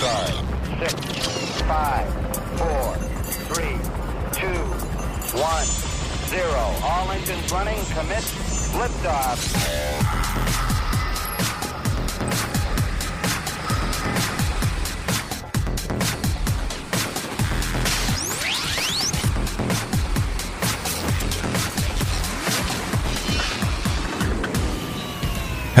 [0.00, 0.32] start.
[0.80, 2.08] Six, five,
[2.56, 2.94] four,
[3.52, 3.76] three,
[4.32, 4.60] two,
[5.38, 5.66] one,
[6.30, 6.64] zero.
[6.82, 7.78] All engines running.
[7.94, 8.24] Commit.
[8.72, 10.19] Liftoff.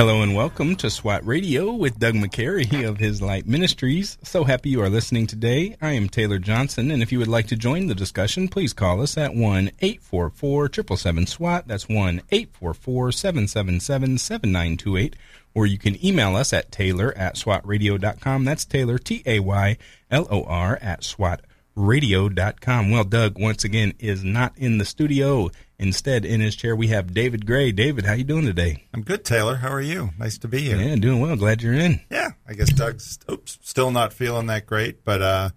[0.00, 4.16] Hello and welcome to SWAT Radio with Doug McCary of His Light Ministries.
[4.22, 5.76] So happy you are listening today.
[5.82, 9.02] I am Taylor Johnson, and if you would like to join the discussion, please call
[9.02, 11.68] us at 1 844 777 SWAT.
[11.68, 15.16] That's 1 844 777 7928.
[15.52, 18.44] Or you can email us at taylor at swatradio.com.
[18.46, 19.76] That's Taylor, T A Y
[20.10, 22.90] L O R, at swatradio.com.
[22.90, 25.50] Well, Doug, once again, is not in the studio.
[25.80, 27.72] Instead, in his chair, we have David Gray.
[27.72, 28.84] David, how you doing today?
[28.92, 29.56] I'm good, Taylor.
[29.56, 30.10] How are you?
[30.18, 30.76] Nice to be here.
[30.76, 31.36] Yeah, doing well.
[31.36, 32.02] Glad you're in.
[32.10, 35.50] Yeah, I guess Doug's oops, still not feeling that great, but uh,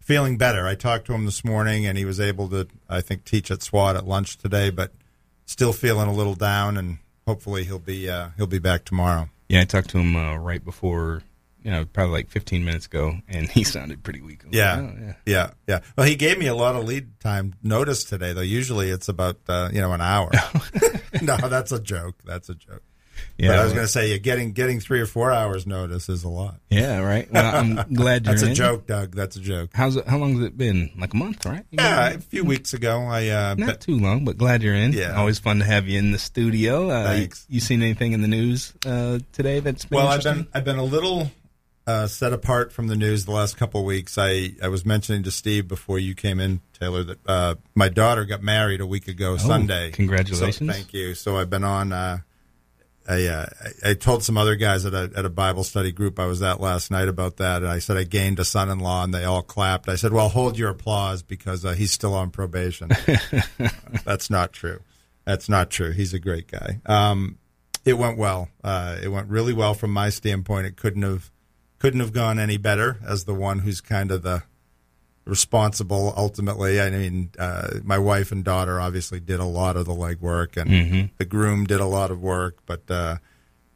[0.00, 0.66] feeling better.
[0.66, 3.62] I talked to him this morning, and he was able to, I think, teach at
[3.62, 4.94] SWAT at lunch today, but
[5.44, 6.96] still feeling a little down, and
[7.26, 9.28] hopefully he'll be uh, he'll be back tomorrow.
[9.50, 11.24] Yeah, I talked to him uh, right before,
[11.62, 14.40] you know, probably like 15 minutes ago, and he sounded pretty weak.
[14.44, 15.12] I'm like, Yeah, "Oh, yeah.
[15.26, 15.80] yeah, yeah.
[15.96, 18.40] Well, he gave me a lot of lead time notice today, though.
[18.40, 20.30] Usually it's about uh, you know an hour.
[21.22, 22.16] no, that's a joke.
[22.24, 22.82] That's a joke.
[23.36, 26.08] Yeah, but I was going to say, yeah, getting getting three or four hours notice
[26.08, 26.60] is a lot.
[26.70, 27.28] Yeah, right.
[27.30, 28.40] Well, I'm glad you're in.
[28.40, 28.54] That's a in.
[28.54, 29.14] joke, Doug.
[29.16, 29.70] That's a joke.
[29.74, 30.90] How's it, how long has it been?
[30.96, 31.64] Like a month, right?
[31.70, 34.74] You Yeah, a few weeks ago, I uh, Not bet- too long, but glad you're
[34.74, 34.92] in.
[34.92, 35.16] Yeah.
[35.16, 36.88] Always fun to have you in the studio.
[36.90, 37.44] Uh, Thanks.
[37.48, 40.78] You seen anything in the news uh, today that's been well, I've been I've been
[40.78, 41.28] a little
[41.88, 44.18] uh, set apart from the news the last couple of weeks.
[44.18, 48.26] I, I was mentioning to Steve before you came in, Taylor, that uh, my daughter
[48.26, 49.88] got married a week ago Sunday.
[49.88, 50.70] Oh, congratulations.
[50.70, 51.14] So, thank you.
[51.14, 51.94] So I've been on.
[51.94, 52.18] Uh,
[53.08, 53.46] I, uh,
[53.84, 56.42] I I told some other guys at a at a Bible study group I was
[56.42, 59.40] at last night about that, and I said I gained a son-in-law, and they all
[59.40, 59.88] clapped.
[59.88, 62.90] I said, "Well, hold your applause because uh, he's still on probation."
[64.04, 64.80] That's not true.
[65.24, 65.92] That's not true.
[65.92, 66.82] He's a great guy.
[66.84, 67.38] Um,
[67.86, 68.50] it went well.
[68.62, 70.66] Uh, it went really well from my standpoint.
[70.66, 71.30] It couldn't have
[71.78, 74.42] couldn't have gone any better as the one who's kind of the
[75.24, 76.80] responsible ultimately.
[76.80, 80.70] I mean, uh, my wife and daughter obviously did a lot of the legwork, and
[81.18, 82.58] the groom did a lot of work.
[82.66, 83.16] But uh,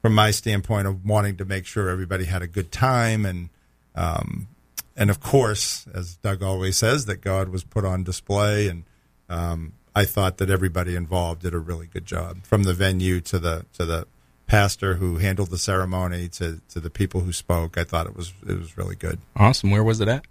[0.01, 3.51] from my standpoint of wanting to make sure everybody had a good time, and
[3.95, 4.49] um,
[4.97, 8.85] and of course, as Doug always says, that God was put on display, and
[9.29, 13.39] um, I thought that everybody involved did a really good job, from the venue to
[13.39, 14.07] the to the
[14.53, 17.79] pastor who handled the ceremony to, to the people who spoke.
[17.79, 19.19] I thought it was it was really good.
[19.35, 19.71] awesome.
[19.71, 20.27] Where was it at?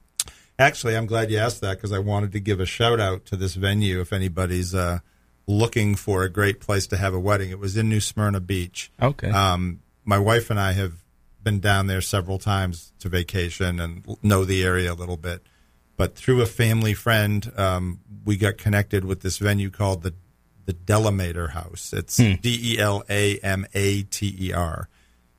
[0.60, 3.36] Actually, I'm glad you asked that because I wanted to give a shout out to
[3.36, 5.00] this venue if anybody's uh,
[5.48, 7.50] looking for a great place to have a wedding.
[7.50, 8.92] It was in New Smyrna Beach.
[9.02, 9.32] Okay.
[9.32, 11.04] Um, my wife and I have
[11.42, 15.42] been down there several times to vacation and know the area a little bit.
[15.98, 20.14] But through a family friend, um, we got connected with this venue called the
[20.66, 21.94] the Delamater House.
[21.94, 24.90] It's D E L A M A T E R,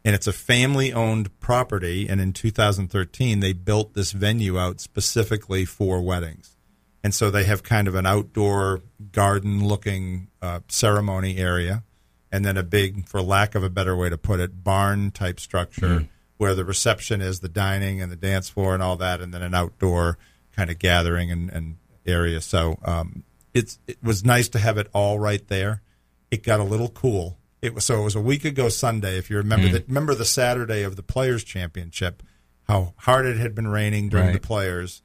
[0.04, 2.08] and it's a family owned property.
[2.08, 6.56] And in 2013, they built this venue out specifically for weddings.
[7.04, 11.82] And so they have kind of an outdoor garden looking uh, ceremony area,
[12.30, 15.40] and then a big, for lack of a better way to put it, barn type
[15.40, 16.08] structure
[16.42, 19.42] where the reception is the dining and the dance floor and all that, and then
[19.42, 20.18] an outdoor
[20.56, 22.40] kind of gathering and, and area.
[22.40, 23.22] So um,
[23.54, 25.82] it's it was nice to have it all right there.
[26.30, 27.38] It got a little cool.
[27.60, 29.18] It was so it was a week ago Sunday.
[29.18, 29.74] If you remember hmm.
[29.74, 32.22] that, remember the Saturday of the Players Championship,
[32.64, 35.02] how hard it had been raining during the Players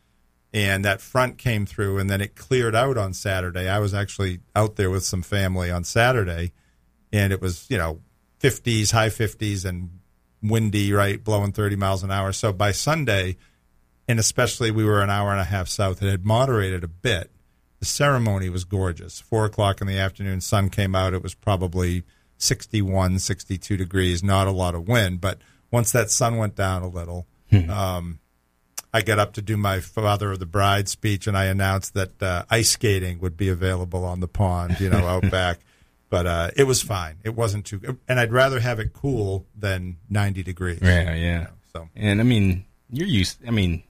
[0.54, 3.68] and that front came through and then it cleared out on Saturday.
[3.68, 6.54] I was actually out there with some family on Saturday
[7.12, 8.00] and it was, you know,
[8.40, 10.00] 50s, high 50s and
[10.42, 12.32] windy, right, blowing 30 miles an hour.
[12.32, 13.38] So by Sunday,
[14.08, 17.32] and especially we were an hour and a half south, it had moderated a bit.
[17.80, 19.20] The ceremony was gorgeous.
[19.20, 21.14] Four o'clock in the afternoon, sun came out.
[21.14, 22.04] It was probably
[22.38, 25.22] 61, 62 degrees, not a lot of wind.
[25.22, 25.40] But
[25.72, 27.28] once that sun went down a little,
[27.70, 28.20] um,
[28.94, 32.22] I got up to do my father of the bride speech, and I announced that
[32.22, 35.60] uh, ice skating would be available on the pond, you know, out back.
[36.10, 37.18] But uh, it was fine.
[37.24, 40.80] It wasn't too, and I'd rather have it cool than 90 degrees.
[40.82, 41.40] yeah, you yeah.
[41.40, 43.46] know, so And I mean, you're used.
[43.46, 43.84] I mean,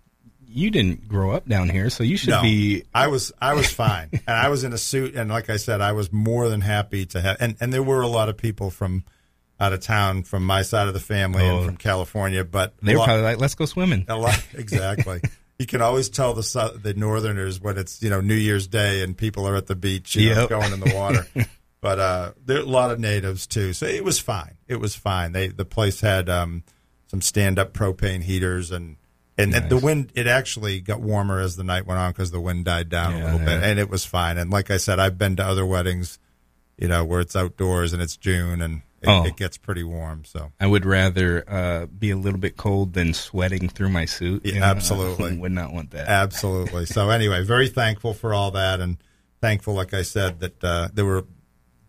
[0.57, 2.83] you didn't grow up down here, so you should no, be.
[2.94, 5.81] I was I was fine, and I was in a suit, and like I said,
[5.81, 7.38] I was more than happy to have.
[7.39, 9.04] And and there were a lot of people from
[9.59, 11.57] out of town, from my side of the family, Oh.
[11.57, 12.44] and from California.
[12.44, 15.21] But They were lot- probably like, "Let's go swimming." A lot, exactly.
[15.59, 19.18] you can always tell the the Northerners when it's you know New Year's Day and
[19.18, 20.50] people are at the beach, you know, Yep.
[20.50, 21.25] going in the water.
[21.81, 24.57] but uh, there are a lot of natives too, so it was fine.
[24.68, 25.31] It was fine.
[25.33, 26.63] They the place had um,
[27.07, 28.98] some stand up propane heaters and
[29.38, 29.69] And Nice.
[29.69, 32.89] the wind, it actually got warmer as the night went on because the wind died
[32.89, 34.38] down a Yeah, little bit, and it was fine.
[34.38, 36.18] And like I said, I've been to other weddings,
[36.78, 39.25] you know, where it's outdoors and it's June and it, Oh.
[39.25, 40.24] it gets pretty warm.
[40.25, 44.44] So I would rather uh, be a little bit cold than sweating through my suit.
[44.44, 45.38] Yeah, absolutely.
[45.39, 46.07] Would not want that.
[46.07, 46.88] Absolutely.
[46.88, 48.98] So anyway, very thankful for all that, and
[49.39, 51.25] thankful, like I said, that uh, there were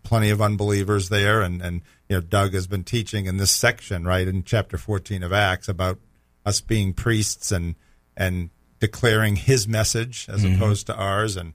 [0.03, 4.05] plenty of unbelievers there, and and you know, Doug has been teaching in this section,
[4.05, 5.97] right in chapter fourteen of Acts, about
[6.45, 7.75] us being priests and
[8.15, 8.49] and
[8.79, 11.53] declaring His message as opposed to ours, and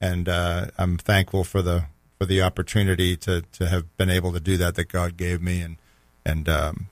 [0.00, 1.86] and uh, I'm thankful for the
[2.18, 5.60] for the opportunity to to have been able to do that that God gave me,
[5.60, 5.76] and
[6.24, 6.88] and um,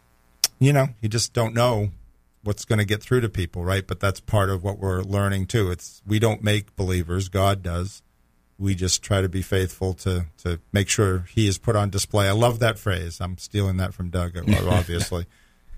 [0.59, 1.91] you know, you just don't know
[2.43, 3.87] what's going to get through to people, right?
[3.87, 5.71] But that's part of what we're learning too.
[5.71, 8.03] It's we don't make believers, God does.
[8.59, 12.29] We just try to be faithful to to make sure He is put on display.
[12.29, 13.21] I love that phrase.
[13.21, 14.37] I'm stealing that from Doug,
[14.69, 15.27] obviously,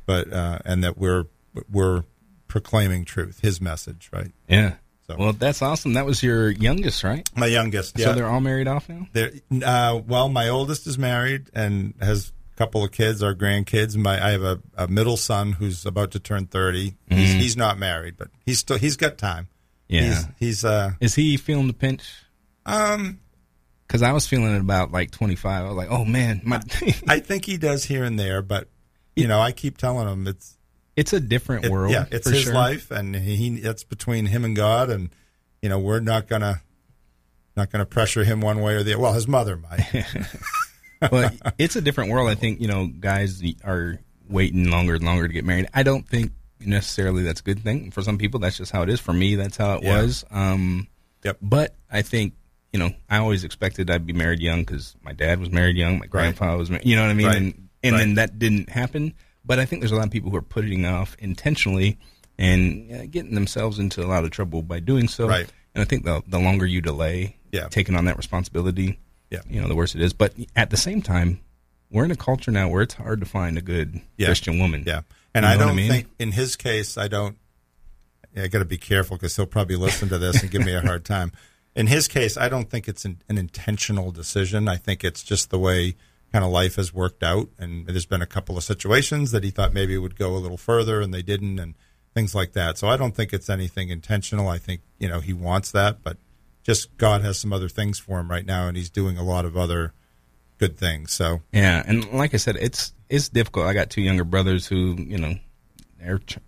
[0.05, 1.25] but uh, and that we're
[1.71, 2.05] we're
[2.49, 4.33] proclaiming truth, His message, right?
[4.49, 4.75] Yeah.
[5.07, 5.93] So- Well, that's awesome.
[5.95, 7.29] That was your youngest, right?
[7.37, 9.07] My youngest, So they're all married off now.
[9.13, 9.31] There,
[9.65, 13.97] uh, well, my oldest is married and has a couple of kids, our grandkids.
[13.97, 17.79] My, I have a, a middle son who's about to turn 30 He's, he's not
[17.79, 19.49] married, but he's still he's got time.
[19.89, 20.03] Yeah.
[20.03, 22.03] he's, he's uh, Is he feeling the pinch?
[22.65, 23.21] um,
[23.87, 25.65] Because I was feeling it about like 25.
[25.65, 26.61] I was like, oh man, my.
[27.09, 28.69] I think he does here and there, but
[29.15, 30.56] you know, I keep telling him it's
[30.97, 31.93] it's a different it- world.
[31.93, 32.55] yeah, it's his sure.
[32.55, 35.11] life, and he it's between him and God, and
[35.63, 36.63] you know, we're not gonna
[37.57, 39.03] not gonna pressure him one way or the other.
[39.03, 39.81] Well, his mother might.
[41.13, 42.29] well, it's a different world.
[42.29, 43.99] I think you know, guys are
[44.29, 45.69] waiting longer and longer to get married.
[45.75, 48.41] I don't think necessarily that's a good thing for some people.
[48.41, 48.99] That's just how it is.
[49.01, 50.03] For me, that's how it Yeah.
[50.03, 50.25] was.
[50.31, 50.89] Um,
[51.25, 51.39] Yep.
[51.43, 52.35] But I think
[52.73, 55.99] you know, I always expected I'd be married young because my dad was married young,
[55.99, 57.37] my grandpa was, married, you know what I mean, Right.
[57.37, 57.99] and and Right.
[58.01, 59.15] then that didn't happen.
[59.47, 61.99] But I think there's a lot of people who are putting off intentionally
[62.39, 65.29] and uh, getting themselves into a lot of trouble by doing so.
[65.29, 65.49] Right.
[65.75, 67.69] And I think the the longer you delay Yeah.
[67.69, 68.99] taking on that responsibility,
[69.31, 69.41] Yeah.
[69.49, 70.13] you know, the worse it is.
[70.13, 71.41] But at the same time,
[71.91, 74.27] we're in a culture now where it's hard to find a good Yeah.
[74.27, 74.83] Christian woman.
[74.87, 75.03] Yeah,
[75.35, 75.91] and You I know what don't I mean?
[75.91, 77.37] think in his case, I don't.
[78.37, 80.81] I got to be careful because he'll probably listen to this and give me a
[80.83, 81.33] hard time.
[81.75, 84.69] In his case, I don't think it's an, an intentional decision.
[84.69, 85.95] I think it's just the way
[86.33, 89.51] kind of life has worked out, and there's been a couple of situations that he
[89.51, 91.75] thought maybe it would go a little further, and they didn't, and
[92.15, 92.79] things like that.
[92.79, 94.49] So I don't think it's anything intentional.
[94.49, 96.17] I think you know he wants that, but
[96.63, 99.45] just God has some other things for him right now, and he's doing a lot
[99.45, 99.93] of other
[100.59, 101.13] good things.
[101.13, 103.67] So Yeah, and like I said, it's it's difficult.
[103.67, 105.35] I got two younger brothers who, you know,
[106.01, 106.39] they're tr-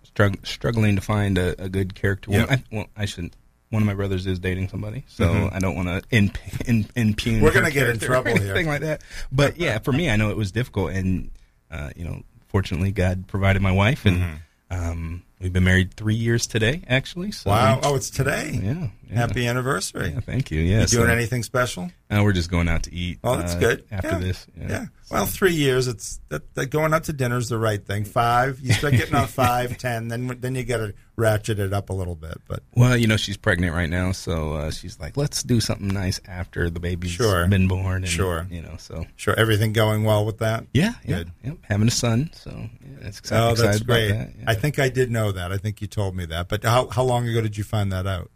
[0.43, 2.31] struggling to find a, a good character.
[2.31, 2.45] Yeah.
[2.49, 3.35] I, well, I shouldn't.
[3.69, 6.31] One of my brothers is dating somebody, so I don't want to in,
[6.65, 7.35] in, impugn.
[7.35, 7.43] Mm-hmm.
[7.43, 8.41] We're gonna get in trouble here.
[8.41, 9.03] anything like that.
[9.31, 11.29] But yeah, for me, I know it was difficult, and
[11.69, 14.91] uh, you know, fortunately, God provided my wife, and Mm-hmm.
[14.91, 17.31] um, we've been married three years today, actually.
[17.31, 18.59] So, wow, oh, it's today.
[18.63, 19.15] yeah, yeah.
[19.15, 20.09] Happy anniversary.
[20.13, 20.61] Yeah, thank you.
[20.61, 21.91] Yeah, You doing so- anything special?
[22.11, 23.19] No, we're just going out to eat.
[23.23, 23.83] Oh, that's uh, good.
[23.91, 24.17] After Yeah.
[24.19, 24.85] this, Yeah.
[25.11, 25.87] Well, three years.
[25.87, 28.03] It's that, that going out to dinner is the right thing.
[28.03, 31.89] Five, you start getting on five, ten, then then you got to ratchet it up
[31.89, 32.39] a little bit.
[32.47, 35.87] But Well, you know, she's pregnant right now, so uh, she's like, let's do something
[35.87, 37.45] nice after the baby's Sure.
[37.47, 37.97] been born.
[38.03, 38.47] And, Sure.
[38.49, 39.05] You know, so.
[39.15, 40.65] sure, everything going well with that.
[40.73, 41.31] Yeah, yeah, Good.
[41.43, 41.51] yeah.
[41.63, 43.43] Having a son, so yeah, it's exciting.
[43.51, 44.11] Oh, that's great.
[44.11, 44.29] that.
[44.47, 45.51] I think I did know that.
[45.51, 46.47] I think you told me that.
[46.47, 48.29] But how how long ago did you find that out?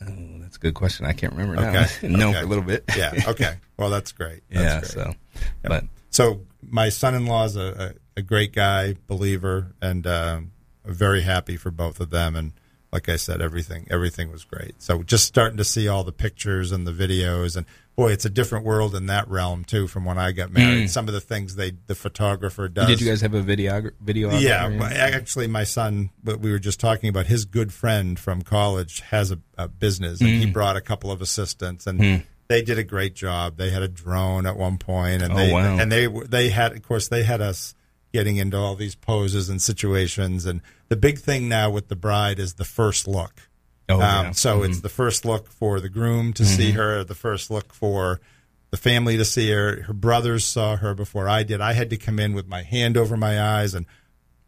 [0.00, 1.06] Oh, that's a good question.
[1.06, 1.60] I can't remember.
[1.60, 1.86] Okay.
[2.08, 2.38] no, Okay.
[2.40, 2.84] for a little bit.
[2.96, 3.12] Yeah.
[3.26, 3.54] Okay.
[3.76, 4.42] Well, that's great.
[4.50, 4.78] That's yeah.
[4.80, 4.90] great.
[4.90, 5.14] So,
[5.62, 10.52] but So my son-in-law is a, a, a great guy, believer, and um,
[10.84, 12.36] very happy for both of them.
[12.36, 12.52] And
[12.92, 14.80] like I said, everything everything was great.
[14.80, 17.66] So just starting to see all the pictures and the videos, and
[17.98, 20.88] boy, it's a different world in that realm too from when I got married.
[20.88, 22.86] Some of the things they the photographer does.
[22.86, 24.30] did you guys have a video video?
[24.38, 28.42] Yeah, well, actually, my son, what we were just talking about, his good friend from
[28.42, 30.52] college has a, a business, and he Hmm.
[30.52, 33.56] brought a couple of assistants, and they did a great job.
[33.56, 35.78] They had a drone at one point, and Oh, they wow.
[35.78, 37.74] and they they had, of course, they had us
[38.12, 42.38] getting into all these poses and situations, and the big thing now with the bride
[42.38, 43.47] is the first look.
[43.88, 44.30] Oh, Um, yeah.
[44.32, 48.20] So it's the first look for the groom to see her, the first look for
[48.70, 49.82] the family to see her.
[49.82, 51.60] Her brothers saw her before I did.
[51.60, 53.86] I had to come in with my hand over my eyes and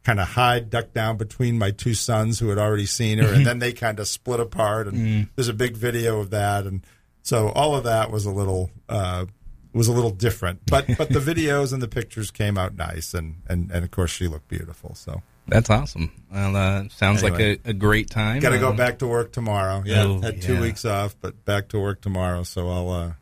[0.05, 3.47] kind of hide, duck down between my two sons who had already seen her, and
[3.47, 4.89] then they kind of split apart.
[4.89, 6.85] And there's a big video of that, and
[7.23, 9.27] so all of that was a little uh,
[9.73, 10.61] was a little different.
[10.67, 14.11] But but the videos and the pictures came out nice, and and and of course
[14.11, 14.95] she looked beautiful.
[14.95, 16.11] So That's awesome.
[16.33, 17.57] Well, uh, sounds Anyway.
[17.57, 18.41] like a, a great time.
[18.41, 19.83] got to go Um, back to work tomorrow.
[19.85, 20.61] Yeah, Oh, had two yeah.
[20.61, 22.43] weeks off, but back to work tomorrow.
[22.45, 23.13] So I'll uh,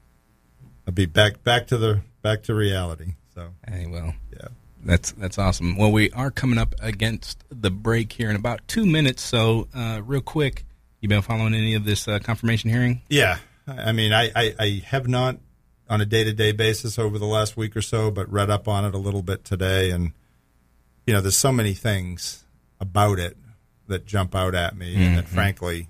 [0.87, 3.14] I'll be back back to the back to reality.
[3.35, 4.49] So Hey, well, yeah.
[4.85, 5.76] That's that's awesome.
[5.76, 9.23] Well, we are coming up against the break here in about two minutes.
[9.23, 10.64] So, uh, real quick,
[11.00, 13.02] you been following any of this uh, confirmation hearing?
[13.08, 15.38] Yeah, I mean, I, I, I have not
[15.90, 18.68] on a day to day basis over the last week or so, but read up
[18.68, 20.12] on it a little bit today, and
[21.09, 22.45] you know, there's so many things
[22.81, 23.35] about it
[23.87, 25.03] that jump out at me mm-hmm.
[25.03, 25.35] and that, mm-hmm.
[25.35, 25.88] frankly,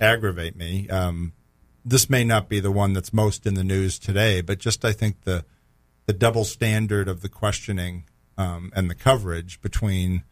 [0.00, 0.88] aggravate me.
[0.88, 1.32] Um,
[1.84, 4.90] this may not be the one that's most in the news today, but just I
[4.90, 5.44] think the
[6.06, 10.24] the double standard of the questioning um, and the coverage between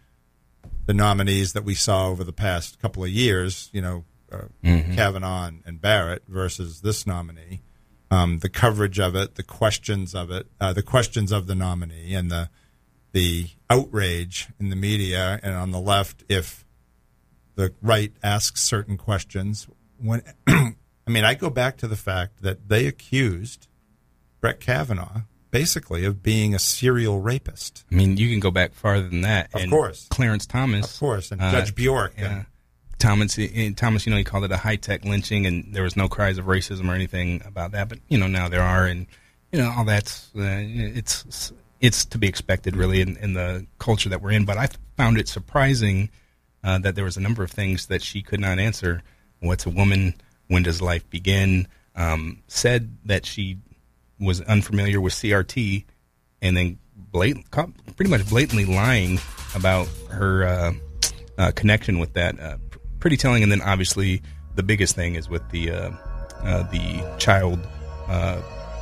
[0.86, 4.94] the nominees that we saw over the past couple of years, you know, uh, mm-hmm.
[4.94, 7.62] Kavanaugh and Barrett versus this nominee,
[8.10, 12.12] um, the coverage of it, the questions of it, uh, the questions of the nominee,
[12.12, 12.50] and the
[13.16, 16.66] the outrage in the media and on the left if
[17.54, 19.66] the right asks certain questions.
[19.98, 20.74] When I
[21.08, 23.68] mean, I go back to the fact that they accused
[24.42, 27.86] Brett Kavanaugh basically of being a serial rapist.
[27.90, 29.48] I mean, you can go back farther than that.
[29.54, 32.12] Of course, Clarence Thomas, of course, and uh, Judge Bork.
[32.18, 32.24] Yeah.
[32.24, 32.46] And,
[32.98, 33.38] Thomas,
[33.76, 36.36] Thomas, you know, he called it a high tech lynching, and there was no cries
[36.36, 37.88] of racism or anything about that.
[37.88, 39.06] But you know, now there are, and
[39.52, 44.08] you know, all that's uh, it's it's to be expected, really, in, in, the culture
[44.08, 44.44] that we're in.
[44.44, 46.10] But I found it surprising
[46.64, 49.02] uh, that there was a number of things that she could not answer.
[49.40, 50.14] What's a woman?
[50.48, 51.68] When does life begin?
[51.94, 53.58] Um, said that she
[54.18, 55.84] was unfamiliar with CRT,
[56.42, 56.78] and then
[57.12, 59.18] pretty much blatantly lying
[59.54, 60.72] about her uh,
[61.38, 62.38] uh, connection with that.
[62.38, 62.56] Uh,
[63.00, 63.42] pretty telling.
[63.42, 64.22] And then obviously
[64.54, 65.90] the biggest thing is with the uh,
[66.42, 67.60] uh, the child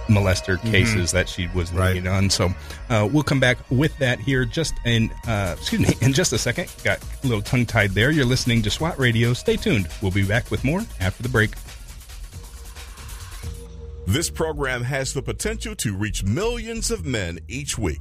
[0.08, 0.70] uh, molester mm-hmm.
[0.70, 2.14] cases that she was leading right.
[2.14, 2.30] on.
[2.30, 2.52] So
[2.88, 6.72] we'll come back with that here just in excuse me in just a second.
[6.82, 8.10] Got a little tongue tied there.
[8.10, 9.32] You're listening to SWAT Radio.
[9.32, 9.88] Stay tuned.
[10.02, 11.50] We'll be back with more after the break.
[14.06, 18.00] This program has the potential to reach millions of men each week.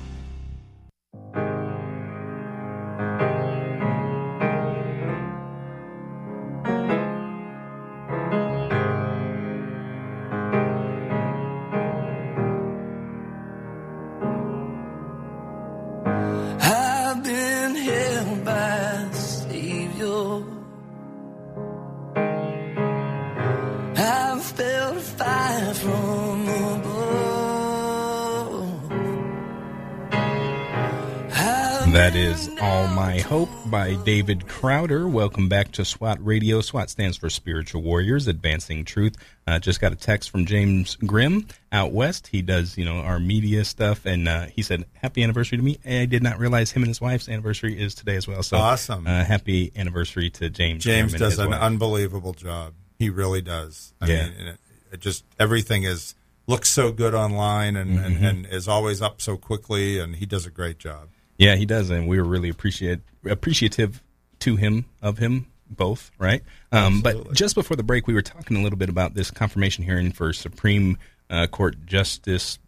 [33.71, 35.07] by David Crowder.
[35.07, 36.59] Welcome back to SWAT Radio.
[36.59, 39.15] SWAT stands for Spiritual Warriors Advancing Truth.
[39.47, 42.27] Uh, just got a text from James Grimm out west.
[42.27, 45.79] He does, you know, our media stuff, and uh, he said, "Happy anniversary to me."
[45.85, 48.43] I did not realize him and his wife's anniversary is today as well.
[48.43, 49.07] So awesome!
[49.07, 50.83] Uh, happy anniversary to James.
[50.83, 51.61] James does an wife.
[51.61, 52.73] unbelievable job.
[52.99, 53.93] He really does.
[54.01, 54.27] I yeah.
[54.27, 54.59] mean, it,
[54.91, 56.13] it just everything is
[56.45, 58.25] looks so good online and, mm-hmm.
[58.25, 61.07] and, and is always up so quickly, and he does a great job.
[61.41, 64.03] Yeah, he does, and we were really appreciate appreciative
[64.41, 66.43] to him of him both, right?
[66.71, 69.83] Um, but just before the break, we were talking a little bit about this confirmation
[69.83, 70.99] hearing for Supreme
[71.31, 72.59] uh, Court Justice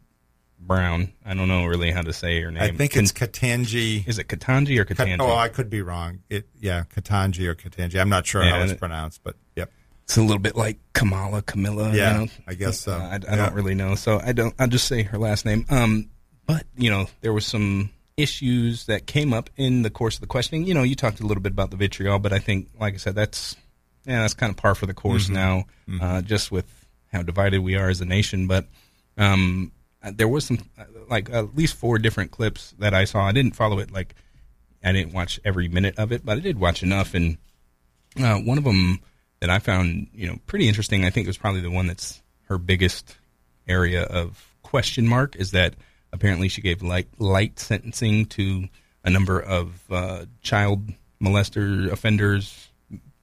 [0.59, 1.13] Brown.
[1.23, 2.63] I don't know really how to say her name.
[2.63, 4.07] I think it's Katanji.
[4.07, 5.17] Is it Katanji or Katanji?
[5.19, 6.23] oh, I could be wrong.
[6.27, 8.01] It yeah, Katanji or Katanji.
[8.01, 9.71] I'm not sure yeah, how it's pronounced, but yep.
[10.05, 11.93] It's a little bit like Kamala, Camilla.
[11.93, 12.31] Yeah, you know?
[12.47, 12.93] I guess so.
[12.93, 13.35] I, I yeah.
[13.35, 14.55] don't really know, so I don't.
[14.57, 15.67] I'll just say her last name.
[15.69, 16.09] Um,
[16.47, 20.27] but you know, there was some issues that came up in the course of the
[20.27, 20.65] questioning.
[20.65, 22.97] You know, you talked a little bit about the vitriol, but I think, like I
[22.97, 23.55] said, that's
[24.05, 25.33] yeah, that's kind of par for the course mm-hmm.
[25.33, 26.03] now, mm-hmm.
[26.03, 28.47] Uh, just with how divided we are as a nation.
[28.47, 28.65] But
[29.17, 29.71] um,
[30.03, 30.59] there was some,
[31.09, 33.25] like at least four different clips that I saw.
[33.25, 34.15] I didn't follow it like
[34.83, 37.13] I didn't watch every minute of it, but I did watch enough.
[37.13, 37.37] And
[38.21, 38.99] uh, one of them
[39.39, 41.05] that I found, you know, pretty interesting.
[41.05, 43.15] I think it was probably the one that's her biggest
[43.67, 45.75] area of question mark is that
[46.13, 48.69] apparently she gave light light sentencing to
[49.03, 50.89] a number of uh, child
[51.21, 52.69] molester offenders,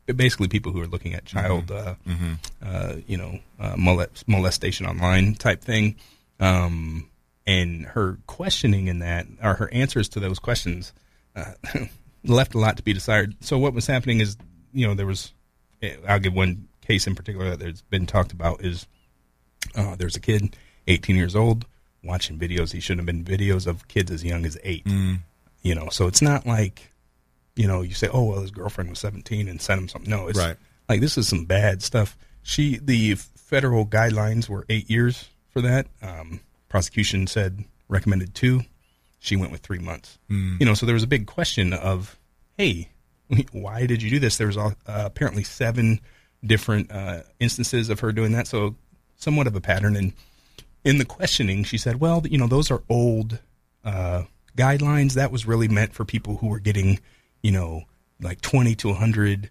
[0.06, 2.32] basically people who are looking at child, Mm-hmm.
[2.62, 5.96] uh, uh, you know, uh, molest, molestation online type thing.
[6.38, 7.08] Um,
[7.46, 10.92] and her questioning in that, or her answers to those questions,
[11.34, 11.52] uh,
[12.24, 13.34] left a lot to be desired.
[13.40, 14.36] So what was happening is,
[14.72, 15.32] you know, there was,
[16.06, 18.86] I'll give one case in particular that there's been talked about is
[19.74, 20.56] uh, there's a kid,
[20.86, 21.66] 18 years old,
[22.02, 24.86] watching videos he shouldn't have been videos of kids as young as eight.
[25.62, 26.90] You know, so it's not like,
[27.56, 30.10] you know, you say, oh well, his girlfriend was 17 and sent him something.
[30.10, 30.56] No, it's Right.
[30.88, 32.16] like this is some bad stuff.
[32.42, 35.86] She, the federal guidelines were eight years for that.
[36.00, 36.40] Um,
[36.70, 38.62] prosecution said recommended two.
[39.18, 40.18] She went with three months.
[40.28, 42.18] You know, so there was a big question of,
[42.56, 42.88] hey,
[43.52, 44.38] why did you do this?
[44.38, 46.00] There was uh, apparently seven
[46.42, 48.76] different uh, instances of her doing that, so
[49.16, 49.94] somewhat of a pattern.
[49.96, 50.14] And
[50.84, 53.38] in the questioning, she said, "Well, you know, those are old
[53.84, 54.24] uh,
[54.56, 55.14] guidelines.
[55.14, 57.00] That was really meant for people who were getting,
[57.42, 57.84] you know,
[58.20, 59.50] like twenty to hundred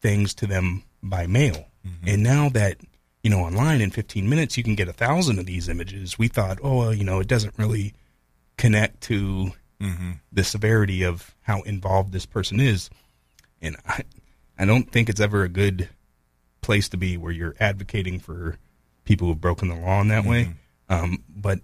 [0.00, 1.66] things to them by mail.
[2.08, 2.78] And now that
[3.22, 6.18] you know, online in fifteen minutes, you can get a thousand of these images.
[6.18, 7.94] We thought, oh, well, you know, it doesn't really
[8.56, 9.50] connect to
[10.32, 12.90] the severity of how involved this person is."
[13.60, 14.02] And I,
[14.58, 15.88] I don't think it's ever a good
[16.60, 18.58] place to be where you're advocating for
[19.06, 20.52] people who've broken the law in that way.
[20.90, 21.60] Um, but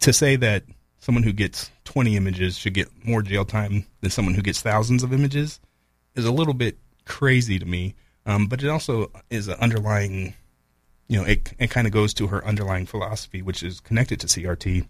[0.00, 0.64] to say that
[0.98, 5.02] someone who gets 20 images should get more jail time than someone who gets thousands
[5.02, 5.60] of images
[6.14, 7.94] is a little bit crazy to me.
[8.26, 10.34] Um, but it also is an underlying,
[11.08, 14.26] you know, it, it kind of goes to her underlying philosophy, which is connected to
[14.26, 14.86] CRT.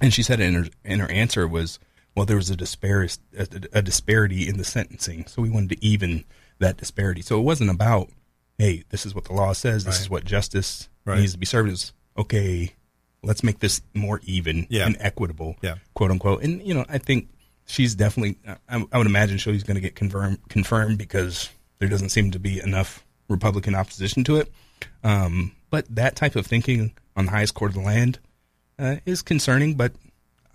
[0.00, 1.78] And she said in her, in her answer was,
[2.16, 5.26] well, there was a, disparis, a, a disparity in the sentencing.
[5.26, 6.24] So we wanted to even
[6.58, 7.22] that disparity.
[7.22, 8.10] So it wasn't about,
[8.58, 11.20] hey, this is what the law says, this is what justice Right.
[11.20, 11.70] needs to be served.
[11.70, 12.74] Is okay,
[13.22, 14.84] let's make this more even Yeah.
[14.86, 15.76] and equitable, Yeah.
[15.94, 16.42] quote unquote.
[16.42, 17.28] And you know, I think
[17.66, 18.36] she's definitely.
[18.68, 21.48] I, I would imagine she's going to get confirmed confirmed because
[21.78, 24.52] there doesn't seem to be enough Republican opposition to it.
[25.04, 28.18] Um, but that type of thinking on the highest court of the land
[28.78, 29.74] uh, is concerning.
[29.74, 29.92] But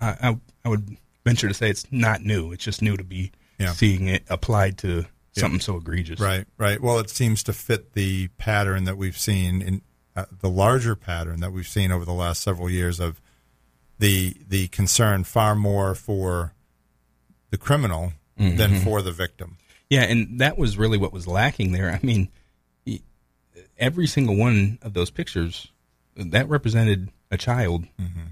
[0.02, 2.52] I, I, I would venture to say it's not new.
[2.52, 3.72] It's just new to be Yeah.
[3.74, 6.20] seeing it applied to something so egregious.
[6.20, 6.80] Right, right.
[6.82, 9.82] Well, it seems to fit the pattern that we've seen in
[10.16, 13.20] uh, the larger pattern that we've seen over the last several years of
[14.00, 16.54] the the concern far more for
[17.50, 19.58] the criminal than for the victim.
[19.90, 21.90] Yeah, and that was really what was lacking there.
[21.92, 22.30] I mean,
[23.78, 25.68] every single one of those pictures
[26.16, 27.86] that represented a child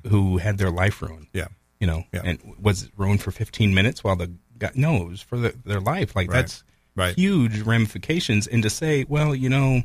[0.08, 1.28] who had their life ruined.
[1.34, 1.48] Yeah,
[1.80, 2.22] You know, Yeah.
[2.24, 4.72] and was it ruined for 15 minutes while the guy?
[4.76, 6.16] No, it was for the, their life.
[6.16, 6.38] Like Right.
[6.42, 6.64] that's
[6.96, 7.16] Right.
[7.16, 8.48] huge ramifications.
[8.48, 9.84] And to say, well, you know,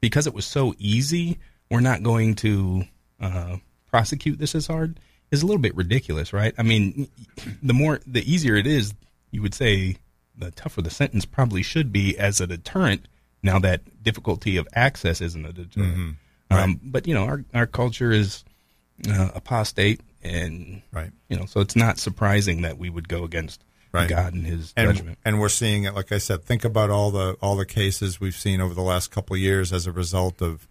[0.00, 1.38] because it was so easy,
[1.70, 2.84] we're not going to
[3.20, 3.56] uh,
[3.90, 4.98] prosecute this as hard
[5.30, 6.54] is a little bit ridiculous, right?
[6.56, 7.08] I mean,
[7.62, 8.94] the more the easier it is,
[9.32, 9.96] you would say
[10.38, 13.08] the tougher the sentence probably should be as a deterrent.
[13.42, 16.16] Now that difficulty of access isn't a deterrent,
[16.50, 18.44] um, but you know, our our culture is
[19.08, 21.10] uh, apostate, and Right.
[21.28, 23.62] you know, so it's not surprising that we would go against
[23.96, 24.08] Right.
[24.08, 25.18] God and His and judgment.
[25.24, 25.94] and we're seeing it.
[25.94, 29.10] Like I said, think about all the all the cases we've seen over the last
[29.10, 30.68] couple of years as a result of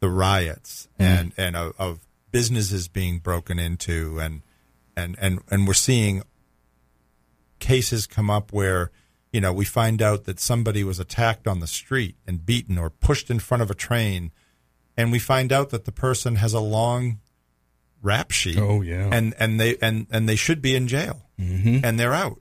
[0.00, 4.42] the riots and and of, of businesses being broken into, and
[4.96, 6.22] and and and we're seeing
[7.58, 8.90] cases come up where
[9.32, 12.90] you know we find out that somebody was attacked on the street and beaten or
[12.90, 14.32] pushed in front of a train,
[14.96, 17.20] and we find out that the person has a long
[18.02, 18.58] rap sheet.
[18.58, 19.08] Oh, yeah.
[19.12, 21.84] and and they and and they should be in jail, mm-hmm.
[21.84, 22.40] and they're out.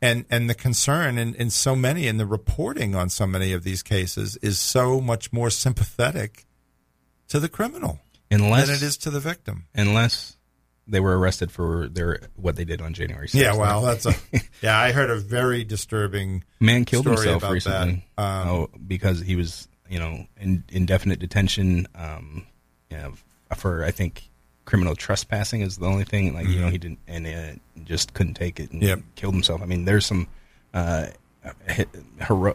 [0.00, 3.64] And and the concern in, in so many and the reporting on so many of
[3.64, 6.46] these cases is so much more sympathetic
[7.28, 9.66] to the criminal Unless than it is to the victim.
[9.74, 10.36] unless
[10.86, 13.34] they were arrested for their what they did on January 6th.
[13.34, 14.14] Yeah, well, that's a
[14.62, 14.78] yeah.
[14.78, 18.22] I heard a very disturbing man killed story himself about recently that.
[18.22, 22.46] Um, oh, because he was you know in indefinite detention um,
[22.90, 23.10] yeah,
[23.56, 24.30] for I think
[24.68, 28.34] criminal trespassing is the only thing like you know he didn't and uh, just couldn't
[28.34, 28.88] take it and Mm-hmm.
[28.88, 29.00] Yep.
[29.14, 29.62] killed himself.
[29.62, 30.28] I mean, there's some
[30.74, 31.06] uh,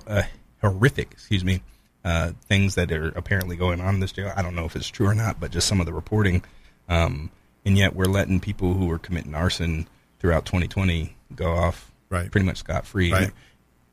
[0.07, 0.21] uh,
[0.61, 1.61] horrific, excuse me,
[2.05, 4.31] uh, things that are apparently going on in this jail.
[4.35, 6.43] I don't know if it's true or not, but just some of the reporting.
[6.89, 7.31] Um,
[7.65, 9.87] and yet we're letting people who were committing arson
[10.19, 12.29] throughout 2020 go off Right.
[12.29, 13.11] pretty much scot free.
[13.11, 13.31] Right.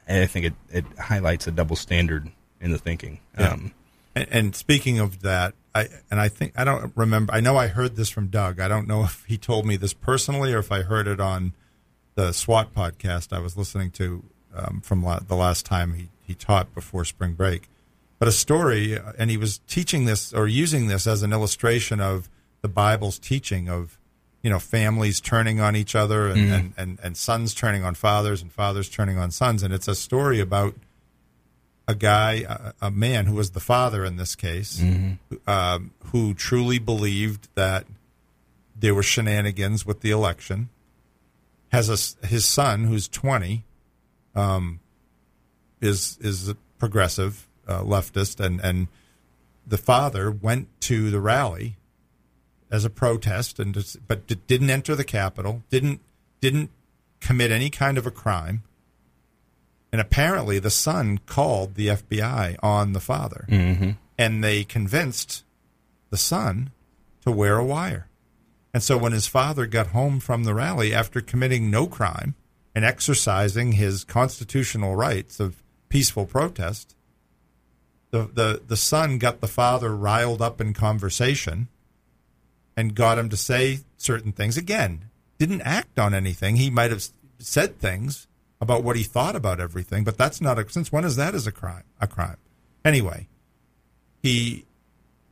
[0.08, 2.28] I think it, it highlights a double standard
[2.60, 3.20] in the thinking.
[3.38, 3.52] Yeah.
[3.52, 3.72] Um,
[4.14, 7.32] And, and speaking of that, I and I think I don't remember.
[7.32, 8.60] I know I heard this from Doug.
[8.60, 11.52] I don't know if he told me this personally or if I heard it on
[12.16, 16.34] the SWAT podcast I was listening to um, from la- the last time he, he
[16.34, 17.68] taught before spring break.
[18.18, 22.00] But a story, uh, and he was teaching this or using this as an illustration
[22.00, 22.28] of
[22.62, 23.96] the Bible's teaching of
[24.42, 28.40] you know families turning on each other and, and, and, and sons turning on fathers
[28.42, 30.74] and fathers turning on sons and it's a story about
[31.90, 32.32] a guy
[32.80, 34.80] a, a man who was the father in this case
[35.46, 37.84] um, who truly believed that
[38.82, 40.68] there were shenanigans with the election
[41.72, 43.64] has a his son who's 20
[44.34, 44.80] um,
[45.80, 48.88] is is a progressive uh, leftist and and
[49.66, 51.76] the father went to the rally
[52.70, 56.00] as a protest and just, but d- didn't enter the Capitol, didn't
[56.40, 56.70] didn't
[57.20, 58.62] commit any kind of a crime.
[59.92, 63.46] And apparently the son called the FBI on the father.
[63.48, 63.90] Mm-hmm.
[64.18, 65.44] And they convinced
[66.10, 66.70] the son
[67.24, 68.08] to wear a wire.
[68.72, 72.34] And so when his father got home from the rally after committing no crime
[72.74, 76.94] and exercising his constitutional rights of peaceful protest,
[78.10, 81.68] the, the, the son got the father riled up in conversation
[82.76, 84.56] and got him to say certain things.
[84.56, 85.06] Again,
[85.38, 86.56] didn't act on anything.
[86.56, 87.04] He might have
[87.38, 88.28] said things
[88.60, 91.52] about what he thought about everything, but that's not a, since when is that a
[91.52, 91.84] crime?
[92.00, 92.36] A crime.
[92.84, 93.28] Anyway,
[94.22, 94.64] he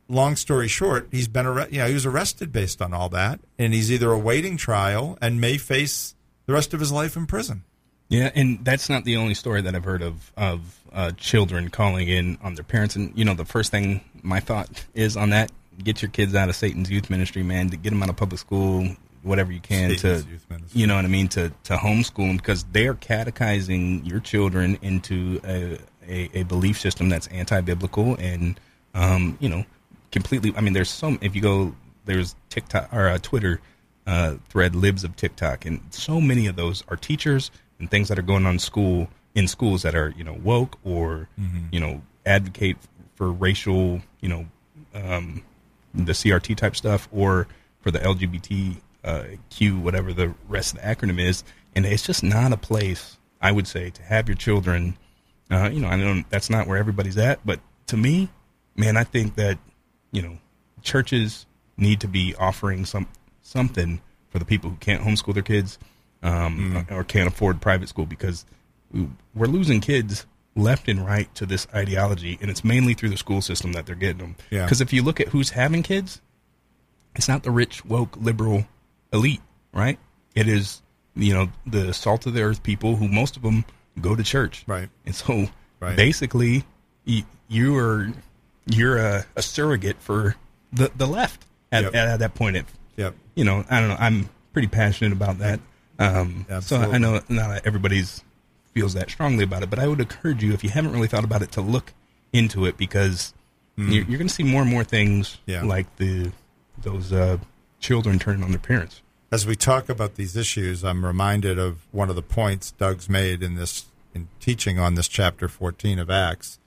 [0.09, 1.75] long story short, he's been arrested.
[1.75, 5.39] You know, he was arrested based on all that, and he's either awaiting trial and
[5.39, 6.15] may face
[6.47, 7.63] the rest of his life in prison.
[8.09, 12.07] Yeah, and that's not the only story that I've heard of of uh, children calling
[12.07, 12.95] in on their parents.
[12.95, 15.51] And you know, the first thing my thought is on that:
[15.83, 17.69] get your kids out of Satan's youth ministry, man.
[17.69, 20.23] To get them out of public school, whatever you can to,
[20.73, 25.39] you know what I mean, to to homeschool them because they're catechizing your children into
[25.43, 25.77] a
[26.07, 28.59] a, a belief system that's anti-biblical and
[28.93, 29.65] um, you know
[30.11, 30.53] completely.
[30.55, 31.19] I mean, there's some.
[31.21, 33.61] If you go, there's TikTok or uh, Twitter
[34.07, 38.19] uh, thread libs of TikTok, and so many of those are teachers and things that
[38.19, 41.29] are going on in school in schools that are you know woke or
[41.71, 42.77] you know advocate
[43.15, 44.45] for racial you know
[44.95, 45.43] um,
[45.93, 47.47] the CRT type stuff or
[47.81, 48.77] for the LGBT
[49.09, 51.43] uh, Q whatever the rest of the acronym is,
[51.75, 54.97] and it's just not a place I would say to have your children.
[55.51, 58.29] Uh, you know, I know that's not where everybody's at, but to me,
[58.75, 59.57] man, I think that
[60.11, 60.37] you know
[60.81, 61.45] churches
[61.77, 63.07] need to be offering some
[63.41, 65.79] something for the people who can't homeschool their kids
[66.21, 68.45] um, or can't afford private school because
[68.91, 73.17] we- we're losing kids left and right to this ideology, and it's mainly through the
[73.17, 74.35] school system that they're getting them.
[74.51, 74.65] Yeah.
[74.65, 76.21] Because if you look at who's having kids,
[77.15, 78.65] it's not the rich, woke, liberal
[79.13, 79.41] elite,
[79.73, 79.97] right?
[80.35, 80.81] It is
[81.15, 83.65] you know the salt of the earth people who most of them
[84.01, 84.89] go to church, Right.
[85.05, 85.47] And so
[85.81, 85.95] Right.
[85.95, 86.63] basically,
[87.05, 88.11] you, you are
[88.65, 90.35] you're a, a surrogate for
[90.73, 91.95] the the left at, Yep.
[91.95, 92.57] at, that point.
[92.57, 92.65] It,
[92.97, 93.15] Yep.
[93.35, 93.97] you know, I don't know.
[93.99, 95.59] I'm pretty passionate about that.
[95.99, 98.23] Um, so I know not everybody's
[98.73, 101.23] feels that strongly about it, but I would encourage you if you haven't really thought
[101.23, 101.91] about it to look
[102.31, 103.33] into it because
[103.75, 105.51] you're, you're going to see more and more things Hmm.
[105.51, 105.63] Yeah.
[105.63, 106.31] like the
[106.81, 107.37] those uh,
[107.79, 109.01] children turning on their parents.
[109.31, 113.43] As we talk about these issues, I'm reminded of one of the points Doug's made
[113.43, 116.59] in this in teaching on this chapter 14 of Acts,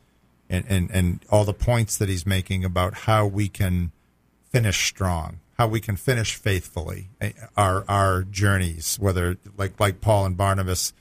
[0.49, 3.91] and and, and all the points that he's making about how we can
[4.51, 10.27] finish strong, how we can finish faithfully eh, our our journeys, whether like like Paul
[10.27, 10.93] and Barnabas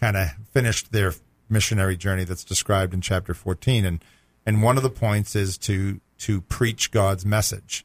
[0.00, 1.12] kind of finished their
[1.50, 4.04] missionary journey that's described in chapter 14 and
[4.46, 7.84] and one of the points is to to preach God's message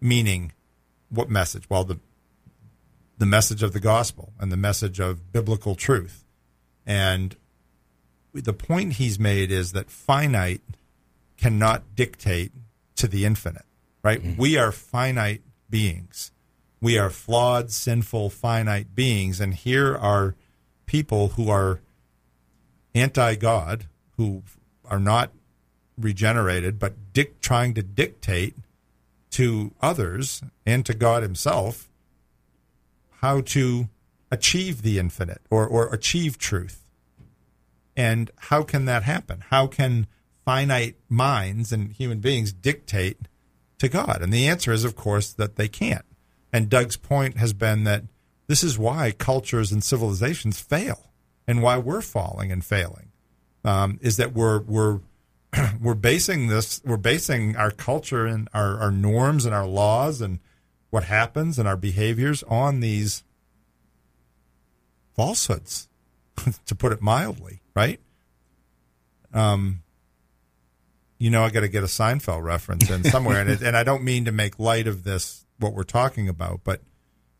[0.00, 0.52] meaning
[1.08, 1.68] what message?
[1.68, 1.98] Well the
[3.18, 6.24] the message of the gospel and the message of biblical truth.
[6.84, 7.34] And
[8.34, 10.60] the point he's made is that finite
[11.38, 12.52] cannot dictate
[12.96, 13.64] to the infinite
[14.06, 14.22] right?
[14.22, 14.40] Mm-hmm.
[14.40, 16.30] We are finite beings.
[16.80, 19.40] We are flawed sinful finite beings.
[19.40, 20.36] And here are
[20.86, 21.80] people who are
[22.94, 24.44] anti-God, who
[24.84, 25.32] are not
[25.98, 28.54] regenerated, but dic- trying to dictate
[29.36, 31.90] to others and to God Himself
[33.20, 33.90] how to
[34.30, 36.88] achieve the infinite or, or achieve truth.
[37.94, 39.44] And how can that happen?
[39.50, 40.06] How can
[40.46, 43.28] finite minds and human beings dictate
[43.78, 44.22] to God?
[44.22, 46.06] And the answer is, of course, that they can't.
[46.50, 48.04] And Doug's point has been that
[48.46, 51.12] this is why cultures and civilizations fail
[51.46, 53.12] and why we're falling and failing
[53.66, 55.00] um, is that we're we're
[55.80, 60.40] we're basing this we're basing our culture and our, our norms and our laws and
[60.90, 63.22] what happens and our behaviors on these
[65.14, 65.88] falsehoods
[66.66, 68.00] to put it mildly right?
[69.34, 69.82] Um
[71.18, 73.82] you know i got to get a seinfeld reference in somewhere and, it, and i
[73.82, 76.82] don't mean to make light of this what we're talking about but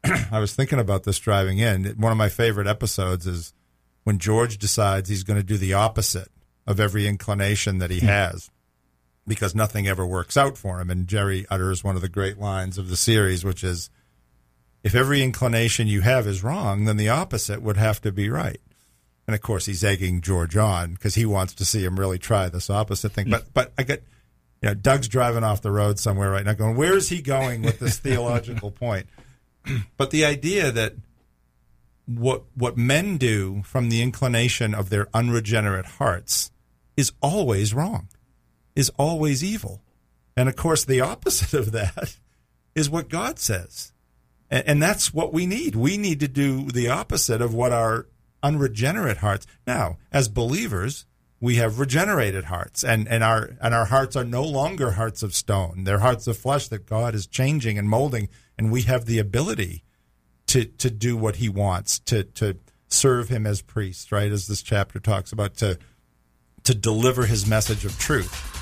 [0.30, 1.84] i was thinking about this driving in.
[1.98, 3.52] One of my favorite episodes is
[4.04, 6.28] when George decides he's going to do the opposite
[6.66, 8.06] of every inclination that he hmm.
[8.06, 8.50] has
[9.26, 10.90] because nothing ever works out for him.
[10.90, 13.90] And Jerry utters one of the great lines of the series, which is,
[14.84, 18.60] if every inclination you have is wrong, then the opposite would have to be right.
[19.26, 22.48] And of course, he's egging George on because he wants to see him really try
[22.48, 23.28] this opposite thing.
[23.28, 24.04] But but I get,
[24.62, 27.62] you know, Doug's driving off the road somewhere right now, going, "Where is he going
[27.62, 29.08] with this theological point?"
[29.96, 30.94] But the idea that
[32.06, 36.52] what what men do from the inclination of their unregenerate hearts
[36.96, 38.08] is always wrong,
[38.74, 39.82] is always evil,
[40.36, 42.16] and of course, the opposite of that
[42.74, 43.92] is what God says.
[44.50, 45.74] And, and that's what we need.
[45.74, 48.06] We need to do the opposite of what our
[48.42, 49.46] unregenerate hearts.
[49.66, 51.06] Now, as believers,
[51.40, 55.34] we have regenerated hearts and, and our and our hearts are no longer hearts of
[55.34, 55.84] stone.
[55.84, 59.84] They're hearts of flesh that God is changing and molding, and we have the ability
[60.46, 62.56] to to do what he wants, to to
[62.88, 64.32] serve him as priests, right?
[64.32, 65.78] As this chapter talks about, to
[66.66, 68.52] to deliver his message of truth.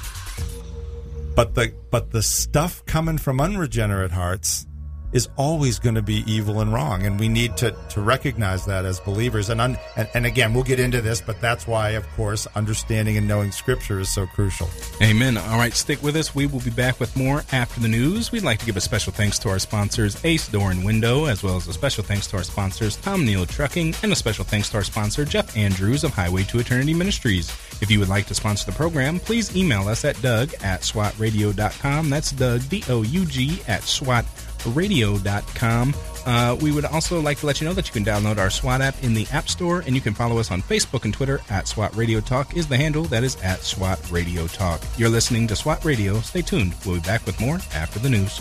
[1.35, 4.67] But the but the stuff coming from unregenerate hearts
[5.15, 8.85] is always going to be evil and wrong, and we need to to recognize that
[8.85, 9.49] as believers.
[9.49, 13.17] And, un, and and again, we'll get into this, but that's why, of course, understanding
[13.17, 14.69] and knowing Scripture is so crucial.
[15.01, 15.39] Amen.
[15.39, 16.35] All right, stick with us.
[16.35, 18.33] We will be back with more after the news.
[18.33, 21.43] We'd like to give a special thanks to our sponsors, Ace Door and Window, as
[21.43, 24.69] well as a special thanks to our sponsors, Tom Nehl Trucking, and a special thanks
[24.71, 27.51] to our sponsor, Jeff Andrews of Highway to Eternity Ministries.
[27.81, 32.11] If you would like to sponsor the program, please email us at doug at swatradio.com.
[32.11, 34.25] That's Doug, D O U G, at swat
[34.67, 35.95] radio.com.
[36.27, 38.81] Uh, we would also like to let you know that you can download our SWAT
[38.81, 41.69] app in the App Store, and you can follow us on Facebook and Twitter at
[41.69, 43.05] SWAT Radio Talk is the handle.
[43.05, 44.81] That is at SWAT Radio Talk.
[44.97, 46.21] You're listening to SWAT Radio.
[46.21, 46.75] Stay tuned.
[46.87, 48.41] We'll be back with more after the news.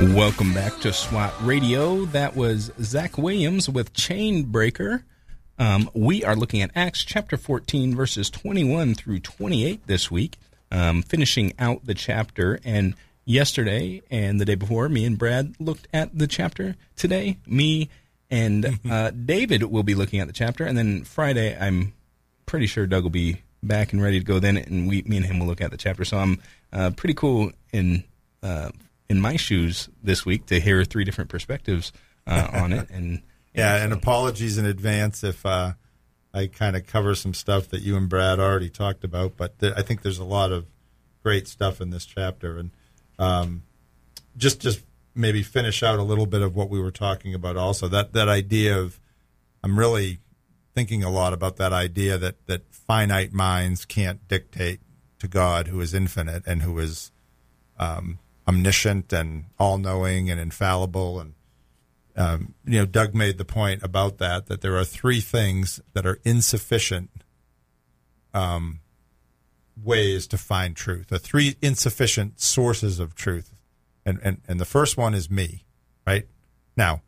[0.00, 2.04] Welcome back to SWAT Radio.
[2.04, 5.02] That was Zach Williams with Chain Breaker.
[5.58, 10.36] Um, we are looking at Acts chapter 14, verses 21 through 28 this week,
[10.70, 12.60] um, finishing out the chapter.
[12.64, 16.76] And yesterday and the day before, me and Brad looked at the chapter.
[16.94, 17.90] Today, me
[18.30, 20.64] and uh, David will be looking at the chapter.
[20.64, 21.92] And then Friday, I'm
[22.46, 24.58] pretty sure Doug will be back and ready to go then.
[24.58, 26.04] And we, me and him will look at the chapter.
[26.04, 26.40] So I'm
[26.72, 28.04] uh, pretty cool in.
[28.44, 28.70] Uh,
[29.08, 31.92] in my shoes this week to hear three different perspectives
[32.26, 32.88] uh, on it.
[32.92, 33.22] And
[33.54, 35.72] yeah, and apologies in advance if uh,
[36.32, 39.36] I kind of cover some stuff that you and Brad already talked about.
[39.36, 40.66] But th- I think there's a lot of
[41.22, 42.70] great stuff in this chapter, and
[43.18, 43.62] um,
[44.36, 47.56] just just maybe finish out a little bit of what we were talking about.
[47.56, 49.00] Also, that that idea of
[49.64, 50.20] I'm really
[50.74, 54.80] thinking a lot about that idea that that finite minds can't dictate
[55.18, 57.10] to God, who is infinite and who is
[57.78, 61.20] um, omniscient and all knowing and infallible.
[61.20, 61.34] And,
[62.16, 66.06] um, you know, Doug made the point about that, that there are three things that
[66.06, 67.10] are insufficient
[68.32, 68.80] um,
[69.82, 73.54] ways to find truth, the three insufficient sources of truth.
[74.06, 75.64] And, and, and the first one is me,
[76.06, 76.26] right?
[76.76, 77.02] Now,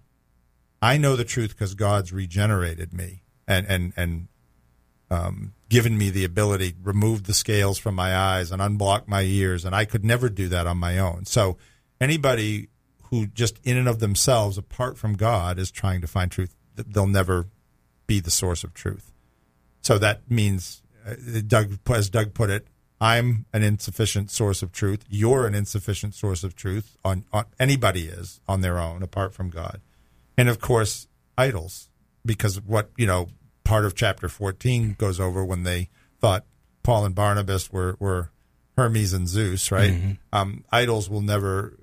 [0.82, 4.28] I know the truth because God's regenerated me and, and, and
[5.10, 9.64] um, given me the ability, removed the scales from my eyes and unblocked my ears,
[9.64, 11.24] and I could never do that on my own.
[11.24, 11.56] So
[12.00, 12.68] anybody
[13.04, 17.06] who just in and of themselves, apart from God, is trying to find truth, they'll
[17.06, 17.46] never
[18.08, 19.12] be the source of truth.
[19.80, 21.14] So that means, uh,
[21.46, 22.66] Doug, as Doug put it,
[23.00, 25.04] I'm an insufficient source of truth.
[25.08, 26.96] You're an insufficient source of truth.
[27.04, 29.80] On, on anybody is on their own, apart from God,
[30.36, 31.06] and of course,
[31.38, 31.88] idols,
[32.26, 33.28] because what you know
[33.70, 35.88] part of chapter 14 goes over when they
[36.20, 36.44] thought
[36.82, 38.32] Paul and Barnabas were, were
[38.76, 39.92] Hermes and Zeus, right?
[39.92, 40.12] Mm-hmm.
[40.32, 41.78] Um, idols will never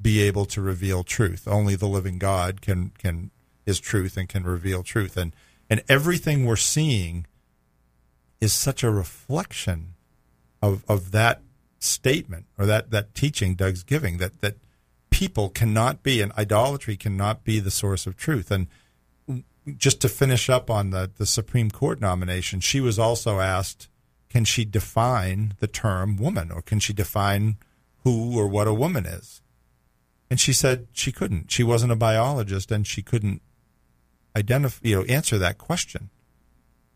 [0.00, 1.48] be able to reveal truth.
[1.48, 3.30] Only the living God can can
[3.64, 5.16] is truth and can reveal truth.
[5.16, 5.34] And
[5.70, 7.26] and everything we're seeing
[8.38, 9.94] is such a reflection
[10.60, 11.40] of of that
[11.78, 14.56] statement or that that teaching Doug's giving that that
[15.08, 18.50] people cannot be and idolatry cannot be the source of truth.
[18.50, 18.66] And
[19.76, 23.88] just to finish up on the, the Supreme Court nomination, she was also asked,
[24.28, 27.56] can she define the term woman or can she define
[28.04, 29.42] who or what a woman is?
[30.30, 31.50] And she said she couldn't.
[31.50, 33.42] She wasn't a biologist and she couldn't
[34.36, 36.10] identify, you know, answer that question.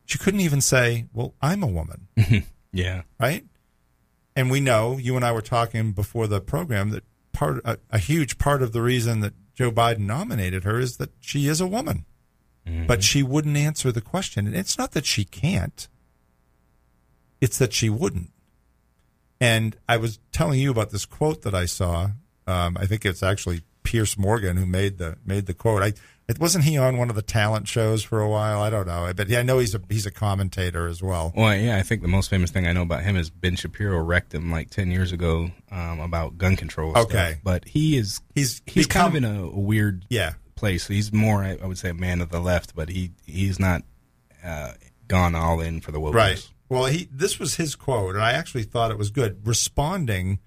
[0.04, 2.09] She couldn't even say, "Well, I'm a woman,"
[2.72, 3.02] Yeah.
[3.20, 3.44] right?
[4.35, 7.98] And we know you and I were talking before the program that part a, a
[7.98, 11.66] huge part of the reason that Joe Biden nominated her is that she is a
[11.68, 12.04] woman,
[12.87, 14.46] but she wouldn't answer the question.
[14.46, 15.88] And it's not that she can't;
[17.40, 18.30] it's that she wouldn't.
[19.40, 22.11] And I was telling you about this quote that I saw.
[22.46, 25.83] Um, I think it's actually Piers Morgan who made the made the quote.
[25.83, 25.92] I
[26.28, 28.61] it wasn't he on one of the talent shows for a while.
[28.61, 31.33] I don't know, but yeah, I know he's a he's a commentator as well.
[31.35, 34.00] Well, yeah, I think the most famous thing I know about him is Ben Shapiro
[34.00, 36.92] wrecked him like ten years ago um, about gun control.
[36.92, 37.06] stuff.
[37.06, 37.38] Okay.
[37.42, 40.87] but he is He's he's kind of in a weird Yeah, place.
[40.87, 43.83] He's more, I would say, a man of the left, but he he's not
[44.44, 44.75] uh,
[45.09, 46.14] gone all in for the wokeness.
[46.14, 46.49] right.
[46.68, 49.44] Well, he this was his quote, and I actually thought it was good.
[49.44, 50.38] Responding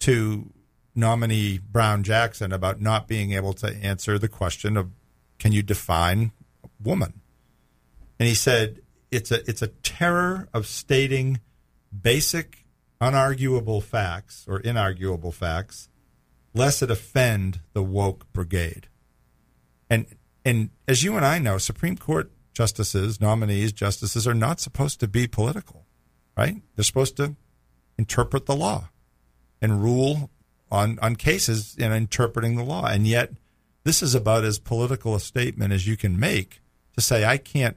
[0.00, 0.50] to
[0.94, 4.90] nominee Brown Jackson about not being able to answer the question of
[5.38, 6.32] can you define
[6.82, 7.20] woman,
[8.18, 11.40] and he said it's a it's a terror of stating
[12.02, 12.66] basic,
[13.00, 15.88] unarguable facts or inarguable facts,
[16.52, 18.88] lest it offend the woke brigade.
[19.90, 20.06] And
[20.44, 25.08] and as you and I know, Supreme Court justices, nominees, justices are not supposed to
[25.08, 25.86] be political,
[26.36, 26.62] right?
[26.76, 27.34] They're supposed to
[27.98, 28.90] interpret the law
[29.60, 30.30] and rule
[30.70, 32.86] on on cases in interpreting the law.
[32.86, 33.32] And yet
[33.84, 36.60] this is about as political a statement as you can make
[36.94, 37.76] to say I can't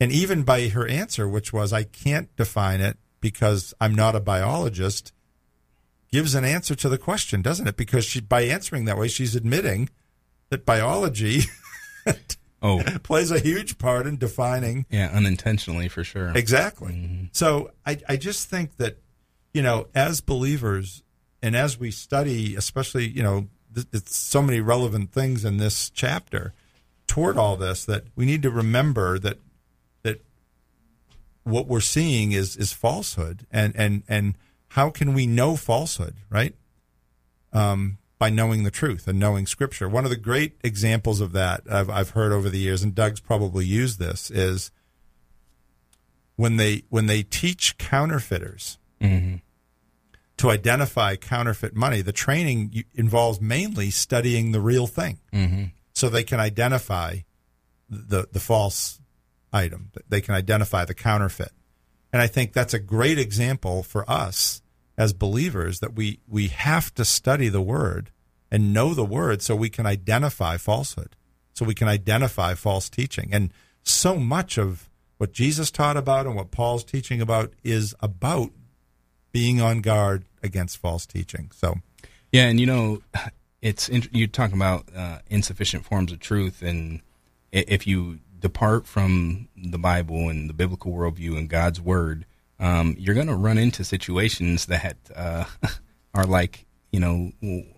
[0.00, 4.20] and even by her answer, which was I can't define it because I'm not a
[4.20, 5.12] biologist,
[6.12, 7.76] gives an answer to the question, doesn't it?
[7.76, 9.88] Because she by answering that way, she's admitting
[10.50, 11.40] that biology
[12.60, 16.32] Oh, plays a huge part in defining yeah, unintentionally for sure.
[16.34, 17.28] exactly.
[17.32, 18.98] So I, I just think that,
[19.54, 21.04] you know, as believers
[21.40, 25.88] and as we study, especially, you know, th- it's so many relevant things in this
[25.90, 26.52] chapter
[27.06, 29.38] toward all this that we need to remember that
[30.02, 30.20] that
[31.44, 34.34] what we're seeing is is falsehood and and and
[34.70, 36.54] how can we know falsehood right
[37.52, 41.62] um, by knowing the truth and knowing scripture one of the great examples of that
[41.70, 44.70] I've, I've heard over the years and doug's probably used this is
[46.36, 49.36] when they when they teach counterfeiters mm-hmm.
[50.36, 55.64] to identify counterfeit money the training involves mainly studying the real thing mm-hmm.
[55.92, 57.18] so they can identify
[57.88, 59.00] the the false
[59.52, 59.90] item.
[60.08, 61.52] They can identify the counterfeit.
[62.12, 64.62] And I think that's a great example for us
[64.98, 68.10] as believers that we we have to study the word
[68.50, 71.14] and know the word so we can identify falsehood.
[71.54, 73.30] So we can identify false teaching.
[73.32, 78.50] And so much of what Jesus taught about and what Paul's teaching about is about
[79.32, 81.50] being on guard against false teaching.
[81.54, 81.76] So
[82.32, 83.02] Yeah, and you know,
[83.62, 87.00] it's you're talking about uh, insufficient forms of truth, and
[87.50, 92.24] if you depart from the Bible and the biblical worldview and God's word,
[92.60, 95.44] um, you're going to run into situations that uh,
[96.14, 97.32] are like, you know,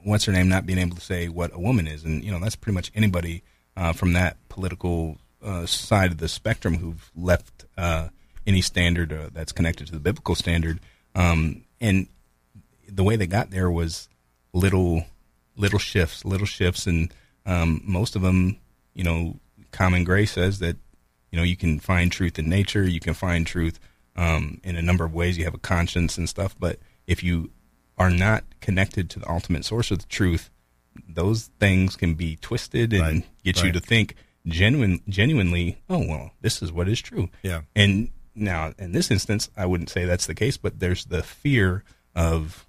[0.05, 2.39] what's her name not being able to say what a woman is, and you know
[2.39, 3.43] that's pretty much anybody
[3.77, 8.09] uh, from that political uh, side of the spectrum who've left uh,
[8.47, 10.79] any standard uh, that's connected to the biblical standard,
[11.15, 12.07] um, and
[12.89, 14.09] the way they got there was
[14.53, 15.05] little
[15.57, 17.13] little shifts, little shifts, and
[17.45, 18.57] um, most of them,
[18.95, 19.37] you know,
[19.73, 20.77] common grace says that
[21.33, 23.81] you know you can find truth in nature, you can find truth
[24.21, 25.39] um, in a number of ways.
[25.39, 27.51] You have a conscience and stuff, but if you
[27.99, 30.51] are not connected to the ultimate source of the truth,
[31.09, 34.15] those things can be twisted and Right, get you to think
[34.47, 35.79] genuine, genuinely.
[35.89, 37.29] Oh well, this is what is true.
[37.43, 37.63] Yeah.
[37.75, 41.85] And now, in this instance, I wouldn't say that's the case, but there's the fear
[42.15, 42.67] of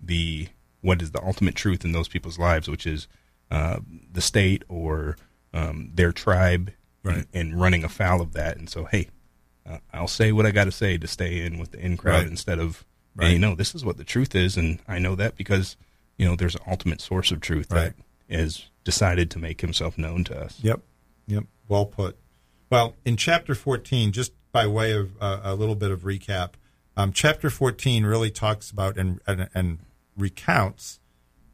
[0.00, 0.48] the
[0.80, 3.08] what is the ultimate truth in those people's lives, which is
[3.50, 3.78] uh,
[4.12, 5.16] the state or
[5.52, 6.70] um, their tribe,
[7.02, 7.18] Right.
[7.18, 8.56] and, and running afoul of that.
[8.58, 9.08] And so, hey,
[9.68, 12.18] uh, I'll say what I got to say to stay in with the in crowd
[12.22, 12.26] Right.
[12.26, 13.32] instead of, Right.
[13.32, 15.76] hey, no, this is what the truth is, and I know that because
[16.16, 17.94] you know there's an ultimate source of truth Right.
[17.94, 17.94] that
[18.28, 20.58] is decided to make himself known to us.
[20.62, 20.80] Yep.
[21.26, 21.44] Yep.
[21.68, 22.16] Well put.
[22.70, 26.50] Well, in chapter 14, just by way of uh, a little bit of recap,
[26.96, 29.78] um, chapter 14 really talks about and, and, and
[30.16, 31.00] recounts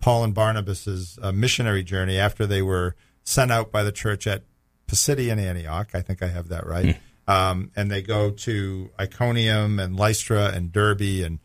[0.01, 2.95] Paul and Barnabas's uh, missionary journey after they were
[3.25, 4.43] sent out by the church at
[4.87, 5.91] Pisidian Antioch.
[5.95, 6.99] I think I have that right.
[7.27, 11.39] Um, and they go to Iconium and Lystra and Derbe and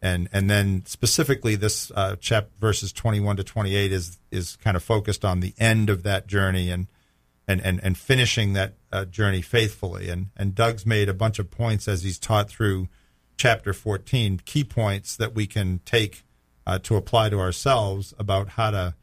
[0.00, 4.82] and and then specifically this uh, chap verses 21 to 28 is is kind of
[4.82, 6.86] focused on the end of that journey and
[7.48, 10.08] and and, and finishing that uh, journey faithfully.
[10.08, 12.88] And and Doug's made a bunch of points as he's taught through
[13.36, 16.22] chapter 14 key points that we can take
[16.66, 18.94] uh, to apply to ourselves about how to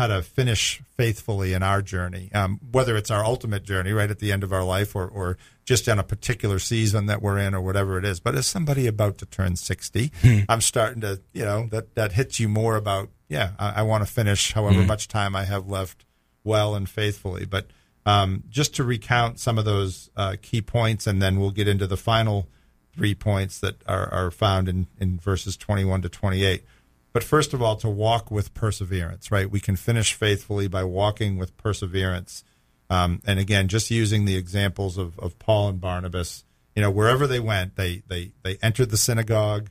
[0.00, 4.18] how to finish faithfully in our journey, um, whether it's our ultimate journey right at
[4.18, 5.36] the end of our life or, or
[5.66, 8.18] just on a particular season that we're in or whatever it is.
[8.18, 10.10] But as somebody about to turn 60,
[10.48, 14.02] I'm starting to, you know, that, that hits you more about, yeah, I, I want
[14.02, 16.06] to finish however much time I have left
[16.44, 17.44] well and faithfully.
[17.44, 17.66] But
[18.06, 21.86] um, just to recount some of those uh, key points, and then we'll get into
[21.86, 22.48] the final
[22.94, 26.64] three points that are, are found in, in verses 21 to 28.
[27.12, 29.50] But first of all, to walk with perseverance, right?
[29.50, 32.44] We can finish faithfully by walking with perseverance.
[32.88, 36.44] Um, and again, just using the examples of, of Paul and Barnabas,
[36.74, 39.70] you know, wherever they went, they they they entered the synagogue.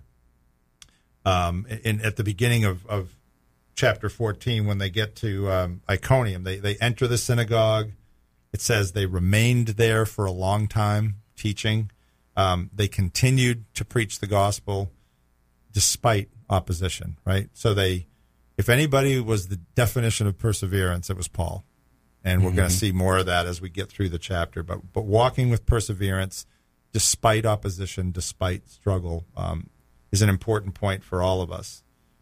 [1.26, 3.16] Um, in at the beginning of, of
[3.76, 7.92] chapter fourteen, when they get to um, Iconium, they they enter the synagogue.
[8.52, 11.92] It says they remained there for a long time teaching.
[12.36, 14.92] Um, they continued to preach the gospel
[15.72, 17.50] despite opposition, right?
[17.54, 18.08] So they,
[18.58, 21.64] if anybody was the definition of perseverance, it was Paul.
[22.24, 24.62] And we're going to see more of that as we get through the chapter.
[24.62, 26.46] But, but walking with perseverance,
[26.92, 29.70] despite opposition, despite struggle, um,
[30.12, 31.82] is an important point for all of us.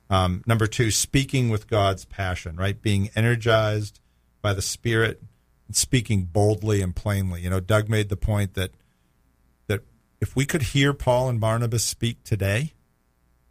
[0.10, 2.80] Um, number two, speaking with God's passion, right?
[2.80, 4.00] Being energized
[4.42, 5.22] by the Spirit
[5.68, 7.42] and speaking boldly and plainly.
[7.42, 8.72] You know, Doug made the point that
[9.68, 9.82] that
[10.22, 12.74] if we could hear Paul and Barnabas speak today,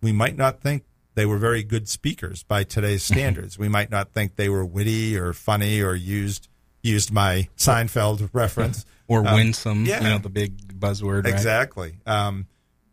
[0.06, 0.84] we might not think
[1.16, 3.58] they were very good speakers by today's standards.
[3.58, 6.46] we might not think they were witty or funny or used
[6.80, 10.00] used my Seinfeld reference or Um, winsome, yeah.
[10.00, 11.34] you know, the big buzzword, right?
[11.34, 11.96] Exactly.
[12.06, 12.46] Um,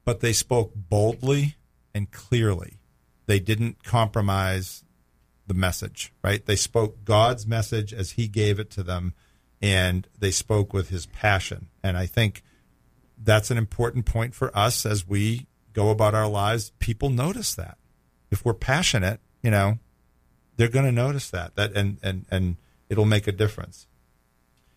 [0.04, 1.56] but they spoke boldly
[1.94, 2.80] and clearly.
[3.28, 4.84] They didn't compromise
[5.46, 6.44] the message, right?
[6.44, 9.14] They spoke God's message as He gave it to them,
[9.62, 11.68] and they spoke with His passion.
[11.84, 12.42] And I think
[13.16, 16.72] that's an important point for us as we go about our lives.
[16.80, 17.78] People notice that.
[18.32, 19.80] If we're passionate, you know,
[20.58, 21.56] they're going to notice that.
[21.56, 22.58] That and and and
[22.90, 23.88] it'll make a difference.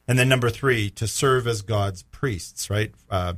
[0.09, 2.93] And then number three, to serve as God's priests, right?
[3.11, 3.35] Uh,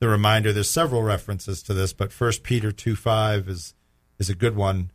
[0.00, 3.74] the reminder, there's several references to this, but First Peter 2 5 is,
[4.18, 4.90] is a good one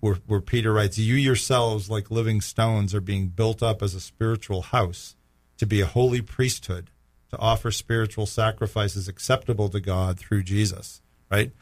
[0.00, 4.00] where, where Peter writes, You yourselves, like living stones, are being built up as a
[4.00, 5.16] spiritual house
[5.58, 6.90] to be a holy priesthood,
[7.30, 11.02] to offer spiritual sacrifices acceptable to God through Jesus,
[11.34, 11.52] right?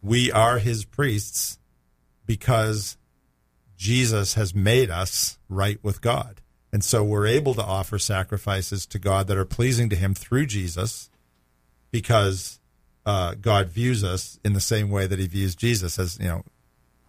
[0.00, 1.58] We are his priests
[2.24, 2.96] because
[3.76, 6.40] Jesus has made us right with God.
[6.72, 10.46] And so we're able to offer sacrifices to God that are pleasing to Him through
[10.46, 11.10] Jesus
[11.90, 12.60] because
[13.06, 16.44] uh, God views us in the same way that He views Jesus as, you know,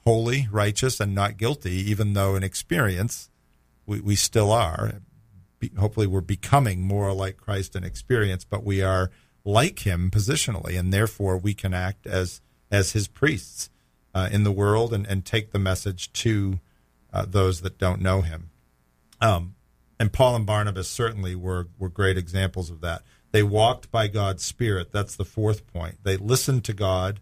[0.05, 3.29] holy, righteous, and not guilty, even though in experience
[3.85, 5.01] we, we still are.
[5.59, 9.11] Be, hopefully, we're becoming more like Christ in experience, but we are
[9.49, 12.41] like Him positionally, and therefore we can act as
[12.71, 13.69] as His priests
[14.13, 16.59] uh, in the world and, and take the message to
[17.11, 18.51] uh, those that don't know Him.
[19.19, 19.55] Um,
[19.99, 23.01] and Paul and Barnabas certainly were, were great examples of that.
[23.31, 24.91] They walked by God's Spirit.
[24.91, 25.97] That's the fourth point.
[26.03, 27.19] They listened to God,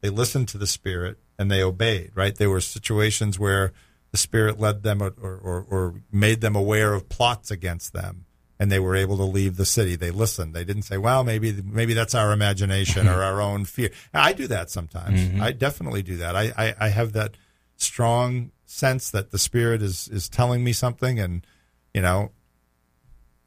[0.00, 2.36] they listened to the Spirit, and they obeyed, right?
[2.36, 3.72] There were situations where
[4.12, 8.26] the Spirit led them or, or, or made them aware of plots against them,
[8.60, 9.96] and they were able to leave the city.
[9.96, 10.54] They listened.
[10.54, 13.90] They didn't say, well, maybe, maybe that's our imagination or our own fear.
[14.14, 15.18] I do that sometimes.
[15.40, 16.36] I definitely do that.
[16.36, 17.36] I, I, I have that
[17.76, 21.44] strong sense that the Spirit is, is telling me something and,
[21.94, 22.30] you know,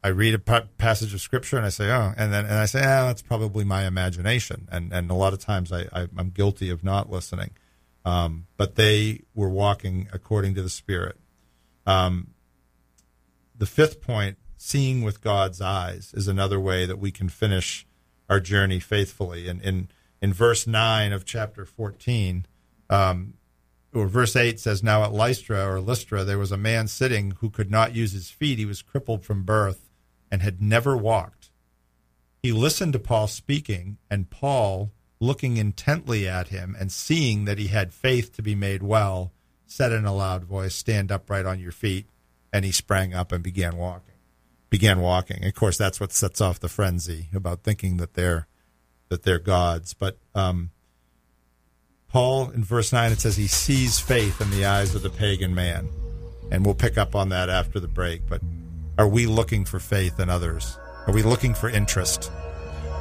[0.03, 2.80] I read a passage of scripture and I say, oh, and then and I say,
[2.80, 6.70] ah, that's probably my imagination, and and a lot of times I, I I'm guilty
[6.70, 7.51] of not listening,
[8.03, 11.18] um, but they were walking according to the Spirit.
[11.86, 12.34] Um,
[13.57, 17.86] the fifth point, seeing with God's eyes, is another way that we can finish
[18.30, 19.49] our journey faithfully.
[19.49, 19.89] And in
[20.22, 22.45] in verse nine of chapter fourteen,
[22.89, 23.34] um,
[23.93, 27.49] or verse 8 says, Now at Lystra or Lystra, there was a man sitting who
[27.49, 28.57] could not use his feet.
[28.57, 29.89] He was crippled from birth
[30.32, 31.51] and had never walked.
[32.41, 37.68] He listened to Paul speaking, and Paul, looking intently at him and seeing that he
[37.68, 39.32] had faith to be made well,
[39.68, 42.07] said in a loud voice, Stand upright on your feet.
[42.51, 44.12] And he sprang up and began walking.
[44.74, 45.45] Began walking.
[45.45, 48.47] Of course, that's what sets off the frenzy about thinking that they're
[49.09, 49.93] that they're gods.
[49.93, 50.71] But um,
[52.07, 55.53] Paul, in verse 9, it says he sees faith in the eyes of the pagan
[55.53, 55.89] man.
[56.49, 58.28] And we'll pick up on that after the break.
[58.28, 58.41] But
[58.97, 60.76] are we looking for faith in others?
[61.05, 62.32] Are we looking for interest?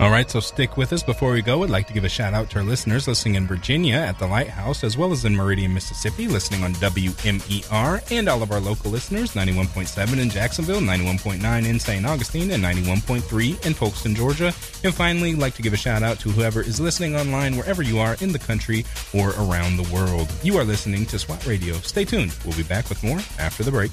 [0.03, 1.05] All right, so stick with us.
[1.05, 3.47] Before we go, I'd like to give a shout out to our listeners listening in
[3.47, 8.43] Virginia at the Lighthouse, as well as in Meridian, Mississippi, listening on WMER, and all
[8.43, 12.05] of our local listeners 91.7 in Jacksonville, 91.9 in St.
[12.05, 14.53] Augustine, and 91.3 in Folkston, Georgia.
[14.83, 18.01] And finally, like to give a shout out to whoever is listening online wherever you
[18.01, 18.85] are in the country
[19.15, 20.29] or around the world.
[20.43, 21.75] You are listening to SWAT Radio.
[21.75, 22.35] Stay tuned.
[22.45, 23.93] We'll be back with more after the break.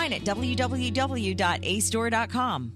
[0.09, 2.71] at www.acedoor.com.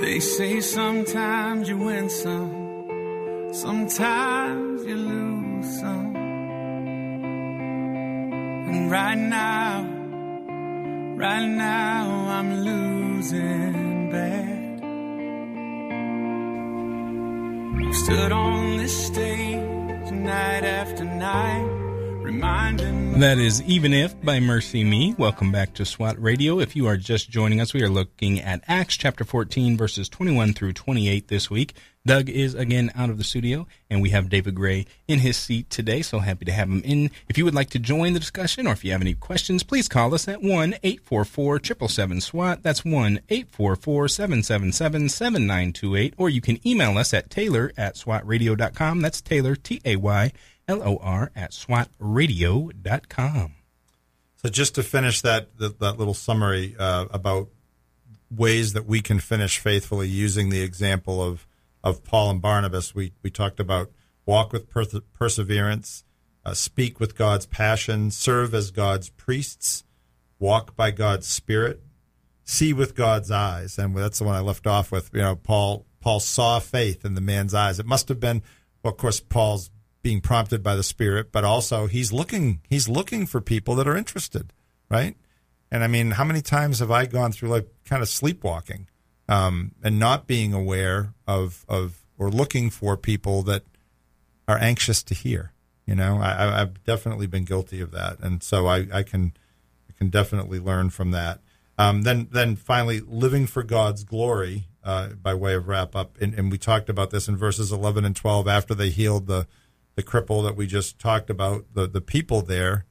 [0.00, 6.16] They say sometimes you win some, sometimes you lose some.
[8.68, 9.82] And right now,
[11.16, 14.57] right now, I'm losing bad.
[18.04, 21.77] Stood on this stage night after night.
[22.28, 25.18] That is Even If by MercyMe.
[25.18, 26.60] Welcome back to SWAT Radio.
[26.60, 30.52] If you are just joining us, we are looking at Acts chapter 14, verses 21
[30.52, 31.74] through 28 this week.
[32.04, 35.70] Doug is again out of the studio, and we have David Gray in his seat
[35.70, 36.02] today.
[36.02, 37.10] So happy to have him in.
[37.30, 39.88] If you would like to join the discussion or if you have any questions, please
[39.88, 42.62] call us at 1 844 777 SWAT.
[42.62, 46.14] That's 1 844 777 7928.
[46.18, 49.00] Or you can email us at taylor at swatradio.com.
[49.00, 50.32] That's Taylor, T A Y
[50.68, 53.54] L O R, at swatradio.com.
[54.36, 57.48] So just to finish that that, that little summary uh, about
[58.30, 61.46] ways that we can finish faithfully using the example of
[61.82, 63.90] of Paul and Barnabas, we we talked about
[64.26, 66.04] walk with per- perseverance,
[66.44, 69.84] uh, speak with God's passion, serve as God's priests,
[70.38, 71.82] walk by God's Spirit,
[72.44, 75.10] see with God's eyes, and that's the one I left off with.
[75.12, 77.78] You know, Paul Paul saw faith in the man's eyes.
[77.78, 78.42] It must have been,
[78.82, 79.70] well, of course, Paul's
[80.02, 83.96] being prompted by the Spirit, but also he's looking he's looking for people that are
[83.96, 84.52] interested,
[84.90, 85.16] right?
[85.70, 88.88] And I mean, how many times have I gone through like kind of sleepwalking
[89.28, 93.64] um, and not being aware of of or looking for people that
[94.46, 95.52] are anxious to hear?
[95.86, 99.32] You know, I, I've definitely been guilty of that, and so I, I can
[99.88, 101.40] I can definitely learn from that.
[101.78, 106.34] Um, then then finally, living for God's glory uh, by way of wrap up, and,
[106.34, 109.46] and we talked about this in verses eleven and twelve after they healed the
[109.98, 111.64] the cripple that we just talked about.
[111.74, 112.84] The the people there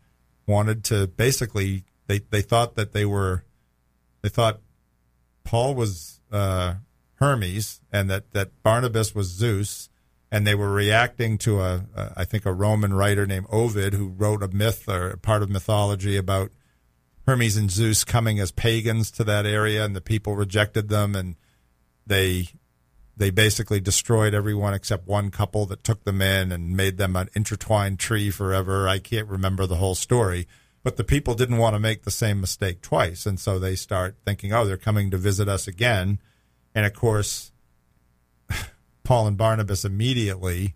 [0.45, 3.45] wanted to basically they they thought that they were
[4.21, 4.59] they thought
[5.45, 6.75] Paul was uh,
[7.15, 9.87] Hermes and that that Barnabas was Zeus,
[10.29, 14.09] and they were reacting to a, a I think a Roman writer named Ovid who
[14.09, 16.51] wrote a myth or part of mythology about
[17.25, 21.37] Hermes and Zeus coming as pagans to that area, and the people rejected them, and
[22.05, 22.49] they
[23.17, 27.29] they basically destroyed everyone except one couple that took them in and made them an
[27.33, 28.87] intertwined tree forever.
[28.87, 30.47] I can't remember the whole story,
[30.83, 34.15] but the people didn't want to make the same mistake twice, and so they start
[34.23, 36.19] thinking, "Oh, they're coming to visit us again,"
[36.75, 37.51] and of course,
[39.03, 40.75] Paul and Barnabas immediately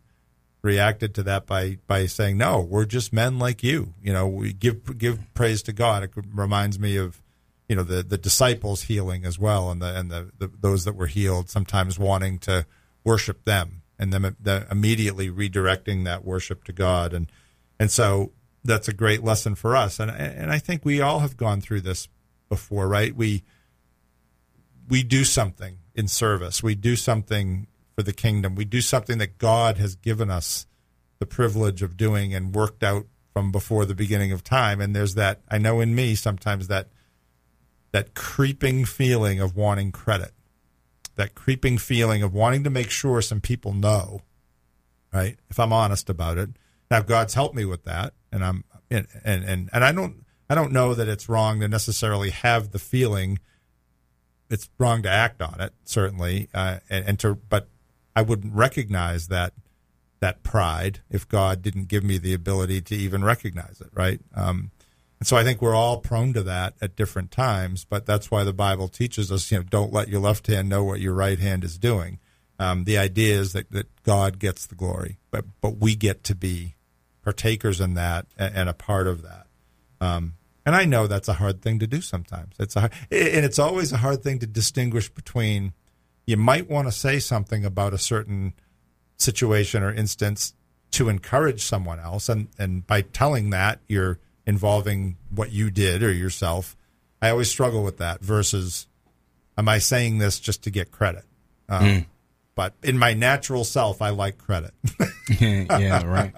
[0.63, 3.93] reacted to that by by saying, "No, we're just men like you.
[4.01, 7.21] You know, we give give praise to God." It reminds me of
[7.72, 10.93] you know the the disciples healing as well, and the and the, the those that
[10.93, 12.65] were healed sometimes wanting to
[13.05, 17.32] worship them, and them the, immediately redirecting that worship to God, and
[17.80, 21.38] and so that's a great lesson for us, and and I think we all have
[21.38, 22.09] gone through this
[22.49, 23.15] before, right?
[23.15, 23.45] We
[24.89, 29.38] we do something in service, we do something for the kingdom, we do something that
[29.38, 30.67] God has given us
[31.19, 35.15] the privilege of doing and worked out from before the beginning of time, and there's
[35.15, 36.89] that I know in me sometimes that
[37.91, 40.31] that creeping feeling of wanting credit,
[41.15, 44.21] that creeping feeling of wanting to make sure some people know
[45.13, 45.37] right?
[45.49, 46.49] If I'm honest about it.
[46.89, 50.71] Now God's helped me with that, and I'm and and and, I don't I don't
[50.71, 53.39] know that it's wrong to necessarily have the feeling.
[54.49, 57.69] It's wrong to act on it, certainly, uh, and, and to but
[58.15, 59.53] I wouldn't recognize that
[60.19, 64.19] that pride if God didn't give me the ability to even recognize it, right?
[64.35, 64.71] Um,
[65.22, 68.43] and so I think we're all prone to that at different times, but that's why
[68.43, 71.38] the Bible teaches us, you know, don't let your left hand know what your right
[71.38, 72.17] hand is doing.
[72.57, 76.34] Um, the idea is that, that God gets the glory, but but we get to
[76.34, 76.74] be
[77.22, 79.45] partakers in that and, and a part of that.
[79.99, 82.55] Um, and I know that's a hard thing to do sometimes.
[82.57, 85.74] It's a and it's always a hard thing to distinguish between.
[86.26, 88.53] You might want to say something about a certain
[89.17, 90.55] situation or instance
[90.93, 96.11] to encourage someone else, and and by telling that you're involving what you did or
[96.11, 96.75] yourself.
[97.21, 98.87] I always struggle with that versus,
[99.57, 101.23] am I saying this just to get credit?
[101.69, 102.05] Um, mm.
[102.55, 104.73] But in my natural self, I like credit.
[105.39, 106.33] yeah, right.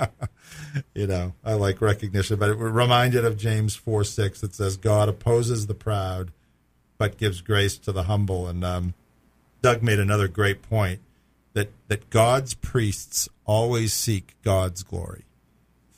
[0.93, 2.37] you know, I like recognition.
[2.37, 6.31] But we're reminded of James 4 6 that says, God opposes the proud,
[6.97, 8.47] but gives grace to the humble.
[8.47, 8.93] And um,
[9.61, 10.99] Doug made another great point
[11.53, 15.23] that, that God's priests always seek God's glory.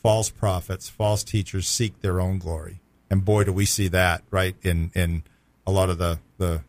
[0.06, 2.80] False prophets, false teachers seek their own glory.
[3.10, 5.24] And boy, do we see that, right, in, in
[5.66, 6.62] a lot of the, the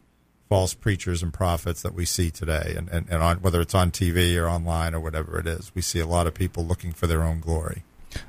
[0.48, 3.90] false preachers and prophets that we see today, and, and, and on, whether it's on
[3.90, 7.06] TV or online or whatever it is, we see a lot of people looking for
[7.06, 7.82] their own glory.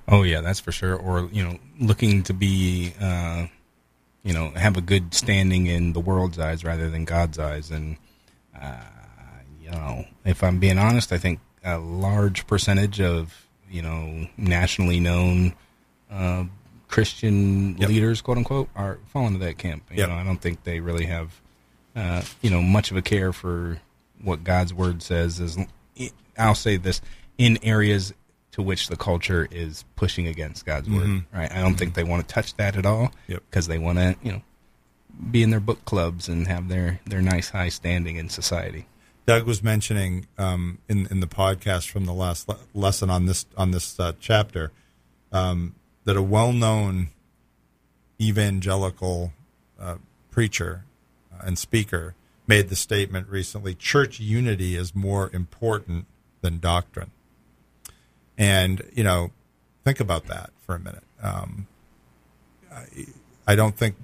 [0.09, 0.97] Oh yeah, that's for sure.
[0.97, 3.47] Or you know, looking to be, uh,
[4.23, 7.71] you know, have a good standing in the world's eyes rather than God's eyes.
[7.71, 7.95] And
[8.61, 8.81] uh,
[9.63, 14.99] you know, if I'm being honest, I think a large percentage of you know nationally
[14.99, 15.53] known
[16.11, 16.45] uh,
[16.88, 17.89] Christian yep.
[17.89, 19.84] leaders, quote unquote, are falling into that camp.
[19.91, 20.09] You yep.
[20.09, 21.41] know, I don't think they really have
[21.95, 23.80] uh, you know much of a care for
[24.22, 25.39] what God's word says.
[25.39, 25.57] Is
[26.38, 27.01] I'll say this
[27.38, 28.13] in areas
[28.51, 31.07] to which the culture is pushing against God's word.
[31.07, 31.38] Mm-hmm.
[31.38, 31.51] Right?
[31.51, 31.78] I don't mm-hmm.
[31.78, 33.76] think they want to touch that at all because yep.
[33.76, 34.41] they want to, you know,
[35.30, 38.88] be in their book clubs and have their their nice high standing in society.
[39.28, 43.45] Doug was mentioning um, in in the podcast from the last le- lesson on this
[43.55, 44.71] on this uh, chapter
[45.32, 45.75] um,
[46.05, 47.09] that a well known
[48.19, 49.34] evangelical
[49.80, 49.97] uh,
[50.32, 50.86] preacher
[51.32, 52.15] uh, and speaker
[52.47, 56.07] made the statement recently: church unity is more important
[56.41, 57.11] than doctrine.
[58.38, 59.32] And, you know,
[59.84, 61.03] think about that for a minute.
[61.21, 61.67] Um,
[62.71, 62.86] I,
[63.47, 63.95] I, don't think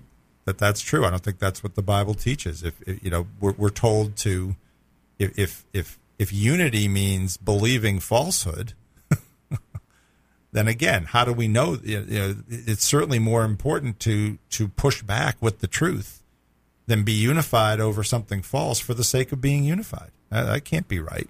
[0.45, 1.05] that that's true.
[1.05, 2.63] I don't think that's what the Bible teaches.
[2.63, 4.55] If, if you know, we're, we're, told to,
[5.19, 8.73] if, if, if, if unity means believing falsehood,
[10.51, 11.77] then again, how do we know?
[11.83, 16.23] You know, it's certainly more important to to push back with the truth
[16.85, 20.11] than be unified over something false for the sake of being unified.
[20.29, 21.29] That, can't be right.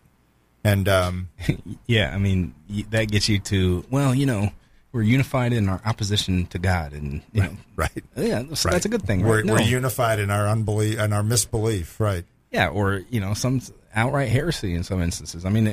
[0.64, 1.30] And um,
[1.88, 2.54] yeah, I mean
[2.90, 4.52] that gets you to well, you know,
[4.92, 8.74] we're unified in our opposition to God, and you right, know, right, yeah, so right.
[8.74, 9.22] that's a good thing.
[9.22, 9.30] Right?
[9.30, 9.54] We're, no.
[9.54, 12.26] we're unified in our unbelief and our misbelief, right?
[12.54, 13.62] Yeah, or you know, some
[13.96, 15.44] outright heresy in some instances.
[15.44, 15.68] I mean,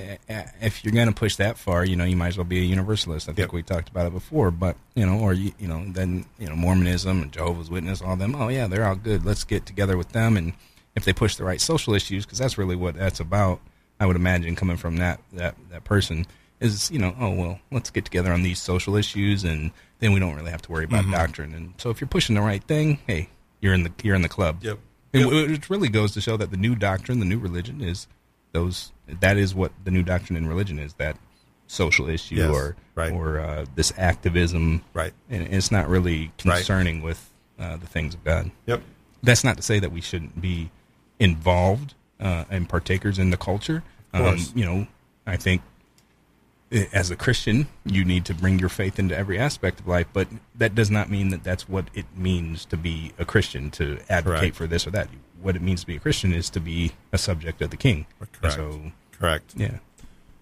[0.61, 2.63] if you're going to push that far, you know, you might as well be a
[2.63, 3.29] universalist.
[3.29, 3.53] I think yep.
[3.53, 6.57] we talked about it before, but you know, or you, you know, then you know,
[6.57, 8.35] Mormonism and Jehovah's Witness, all them.
[8.35, 9.25] Oh yeah, they're all good.
[9.25, 10.55] Let's get together with them, and
[10.97, 13.61] if they push the right social issues, because that's really what that's about
[14.01, 16.27] I would imagine coming from that that that person
[16.59, 20.19] is you know oh well let's get together on these social issues and then we
[20.19, 21.13] don't really have to worry about mm-hmm.
[21.13, 23.29] doctrine and so if you're pushing the right thing hey
[23.61, 24.79] you're in the you're in the club yep.
[25.13, 25.33] Yep.
[25.33, 28.07] It, really goes to show that the new doctrine the new religion is
[28.53, 31.17] those that is what the new doctrine in religion is that
[31.67, 33.13] social issue yes, or right.
[33.13, 37.05] or uh, this activism right and it's not really concerning right.
[37.05, 38.83] with uh, the things of God yep
[39.23, 40.71] that's not to say that we shouldn't be
[41.19, 43.83] involved uh, and partakers in the culture.
[44.13, 44.87] Um, you know,
[45.27, 45.63] I think
[46.93, 50.29] as a Christian, you need to bring your faith into every aspect of life, but
[50.55, 54.41] that does not mean that that's what it means to be a Christian, to advocate
[54.41, 54.57] Correct.
[54.57, 55.09] for this or that.
[55.43, 58.07] What it means to be a Christian is to be a subject of the King.
[58.33, 58.55] Correct.
[58.55, 59.55] So, Correct.
[59.57, 59.79] Yeah.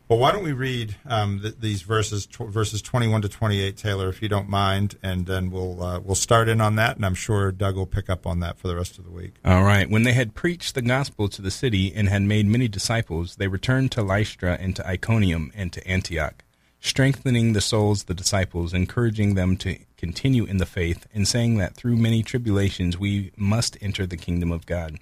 [0.08, 4.08] Well, why don't we read um, th- these verses, tw- verses twenty-one to twenty-eight, Taylor,
[4.08, 7.14] if you don't mind, and then we'll uh, we'll start in on that, and I'm
[7.14, 9.34] sure Doug will pick up on that for the rest of the week.
[9.44, 9.90] All right.
[9.90, 13.48] When they had preached the gospel to the city and had made many disciples, they
[13.48, 16.42] returned to Lystra and to Iconium and to Antioch,
[16.80, 21.58] strengthening the souls of the disciples, encouraging them to continue in the faith, and saying
[21.58, 24.98] that through many tribulations we must enter the kingdom of God.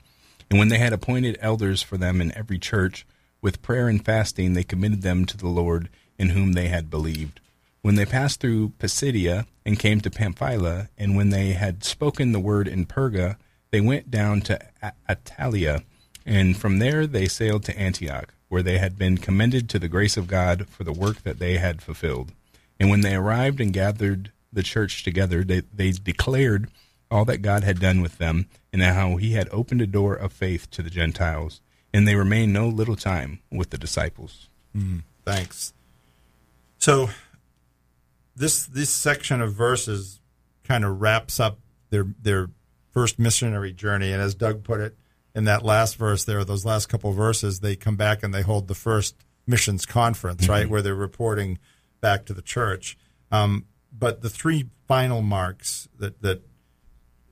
[0.51, 3.07] And when they had appointed elders for them in every church
[3.47, 5.89] with prayer and fasting, they committed them to the Lord
[6.19, 7.39] in whom they had believed.
[7.81, 12.41] When they passed through Pisidia and came to Pamphylia, and when they had spoken the
[12.41, 13.37] word in Perga,
[13.71, 14.59] they went down to
[15.09, 15.85] Attalia,
[16.25, 18.35] and from there they sailed to Antioch.
[18.49, 21.59] where they had been commended to the grace of God for the work that they
[21.59, 22.33] had fulfilled.
[22.81, 26.69] And when they arrived and gathered the church together, they, they declared
[27.13, 30.33] all that God had done with them and how he had opened a door of
[30.33, 31.61] faith to the Gentiles.
[31.97, 34.51] And they remained no little time with the disciples.
[34.77, 35.73] Mm, thanks.
[36.77, 37.09] So
[38.37, 40.21] this this section of verses
[40.63, 42.51] kind of wraps up their their
[42.91, 44.13] first missionary journey.
[44.13, 44.95] And as Doug put it
[45.35, 48.43] in that last verse there, those last couple of verses, they come back and they
[48.43, 49.15] hold the first
[49.47, 50.53] missions conference, mm-hmm.
[50.53, 51.59] right, where they're reporting
[52.03, 52.99] back to the church.
[53.31, 56.43] Um, but the three final marks that, that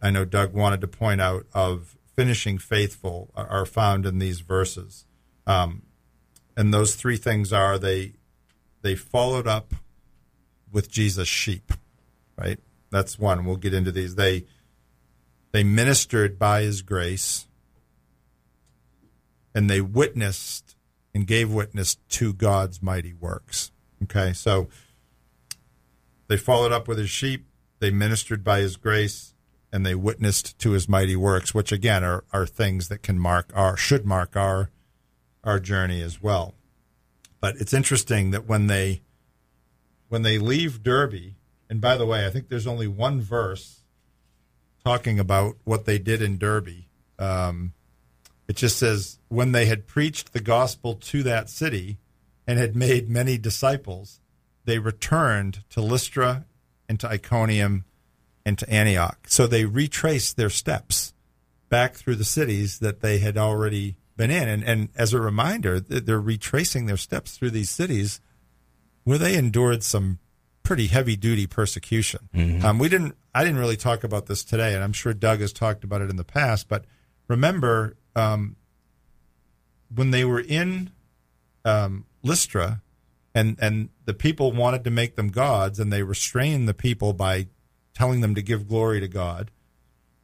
[0.01, 5.07] I know Doug wanted to point out of finishing faithful are found in these verses.
[5.47, 5.83] Um,
[6.57, 8.15] and those three things are they
[8.83, 9.75] they followed up
[10.71, 11.73] with Jesus' sheep,
[12.37, 12.59] right?
[12.91, 13.45] That's one.
[13.45, 14.15] We'll get into these.
[14.15, 14.45] They
[15.53, 17.47] they ministered by his grace
[19.55, 20.77] and they witnessed
[21.15, 23.71] and gave witness to God's mighty works.
[24.03, 24.69] Okay, so
[26.27, 27.47] they followed up with his sheep,
[27.79, 29.34] they ministered by his grace,
[29.75, 33.51] and they witnessed to his mighty works, which again are, are things that can mark
[33.57, 34.71] our should mark our
[35.43, 36.55] our journey as well.
[37.41, 39.03] But it's interesting that when they
[40.09, 41.35] when they leave Derbe,
[41.69, 43.81] and by the way, I think there's only one verse
[44.85, 46.85] talking about what they did in Derbe.
[47.19, 47.73] Um,
[48.47, 51.99] it just says, when they had preached the gospel to that city
[52.47, 54.21] and had made many disciples,
[54.67, 56.45] they returned to Lystra
[56.89, 57.85] and to Iconium
[58.45, 59.27] and to Antioch.
[59.29, 61.15] So they retraced their steps
[61.69, 64.49] back through the cities that they had already been in.
[64.49, 68.21] And, and as a reminder, they're retracing their steps through these cities
[69.05, 70.19] where they endured some
[70.63, 72.29] pretty heavy duty persecution.
[72.35, 72.65] Mm-hmm.
[72.65, 75.53] Um, we didn't, I didn't really talk about this today, and I'm sure Doug has
[75.53, 76.85] talked about it in the past, but
[77.29, 78.57] remember um,
[79.95, 80.91] when they were in
[81.65, 82.83] um, Lystra,
[83.35, 87.49] and and the people wanted to make them gods, and they restrained the people by
[87.95, 89.51] telling them to give glory to God.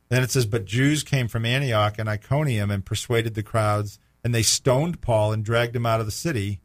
[0.09, 4.35] Then it says, but Jews came from Antioch and Iconium and persuaded the crowds, and
[4.35, 6.61] they stoned Paul and dragged him out of the city.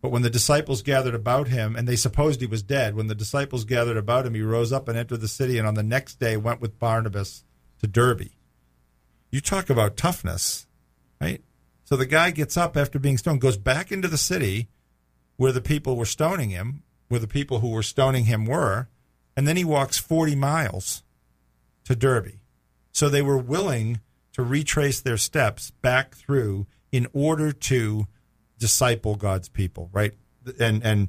[0.00, 3.14] But when the disciples gathered about him, and they supposed he was dead, when the
[3.14, 6.18] disciples gathered about him, he rose up and entered the city, and on the next
[6.18, 7.44] day went with Barnabas
[7.80, 8.30] to Derbe
[9.32, 10.68] you talk about toughness,
[11.20, 11.42] right?
[11.84, 14.68] So the guy gets up after being stoned, goes back into the city
[15.36, 18.88] where the people were stoning him, where the people who were stoning him were,
[19.36, 21.02] and then he walks 40 miles
[21.84, 22.38] to Derbe.
[22.92, 24.00] So they were willing
[24.32, 28.06] to retrace their steps back through in order to
[28.58, 30.12] disciple God's people, right?
[30.58, 31.08] And and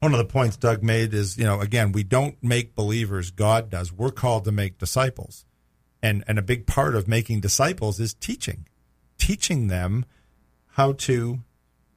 [0.00, 3.70] one of the points Doug made is, you know, again, we don't make believers, God
[3.70, 3.92] does.
[3.92, 5.46] We're called to make disciples
[6.02, 8.66] and and a big part of making disciples is teaching
[9.18, 10.04] teaching them
[10.72, 11.40] how to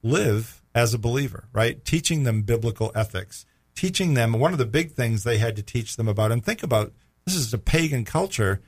[0.02, 4.92] live as a believer right teaching them biblical ethics teaching them one of the big
[4.92, 6.92] things they had to teach them about and think about
[7.24, 8.60] this is a pagan culture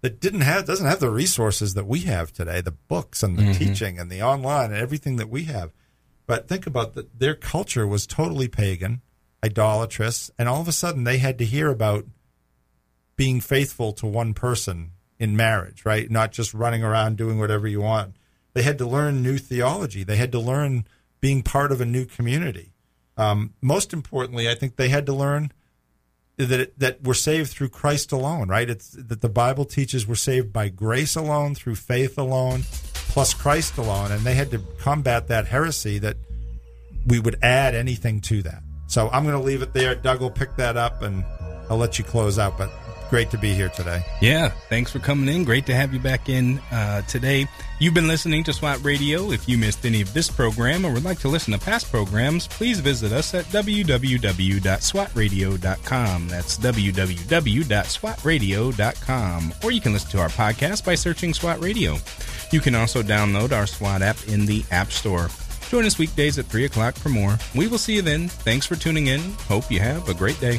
[0.00, 3.42] that didn't have doesn't have the resources that we have today the books and the
[3.42, 3.52] mm-hmm.
[3.52, 5.72] teaching and the online and everything that we have
[6.26, 9.02] but think about that their culture was totally pagan
[9.44, 12.06] idolatrous and all of a sudden they had to hear about
[13.16, 16.10] being faithful to one person in marriage, right?
[16.10, 18.14] Not just running around doing whatever you want.
[18.54, 20.04] They had to learn new theology.
[20.04, 20.86] They had to learn
[21.20, 22.72] being part of a new community.
[23.18, 25.52] Um, most importantly, I think they had to learn
[26.36, 28.70] that it, that we're saved through Christ alone, right?
[28.70, 32.62] It's that the Bible teaches we're saved by grace alone, through faith alone,
[32.92, 36.16] plus Christ alone, and they had to combat that heresy that
[37.06, 38.62] we would add anything to that.
[38.86, 39.96] So I'm going to leave it there.
[39.96, 41.24] Doug will pick that up, and
[41.68, 42.56] I'll let you close out.
[42.56, 42.70] But
[43.08, 44.02] great to be here today.
[44.20, 45.44] Yeah, thanks for coming in.
[45.44, 47.46] Great to have you back in uh, today.
[47.80, 49.30] You've been listening to SWAT Radio.
[49.30, 52.48] If you missed any of this program or would like to listen to past programs,
[52.48, 56.28] please visit us at www.swatradio.com.
[56.28, 59.54] That's www.swatradio.com.
[59.64, 61.96] Or you can listen to our podcast by searching SWAT Radio.
[62.50, 65.28] You can also download our SWAT app in the App Store.
[65.68, 67.36] Join us weekdays at 3 o'clock for more.
[67.54, 68.28] We will see you then.
[68.28, 69.20] Thanks for tuning in.
[69.48, 70.58] Hope you have a great day.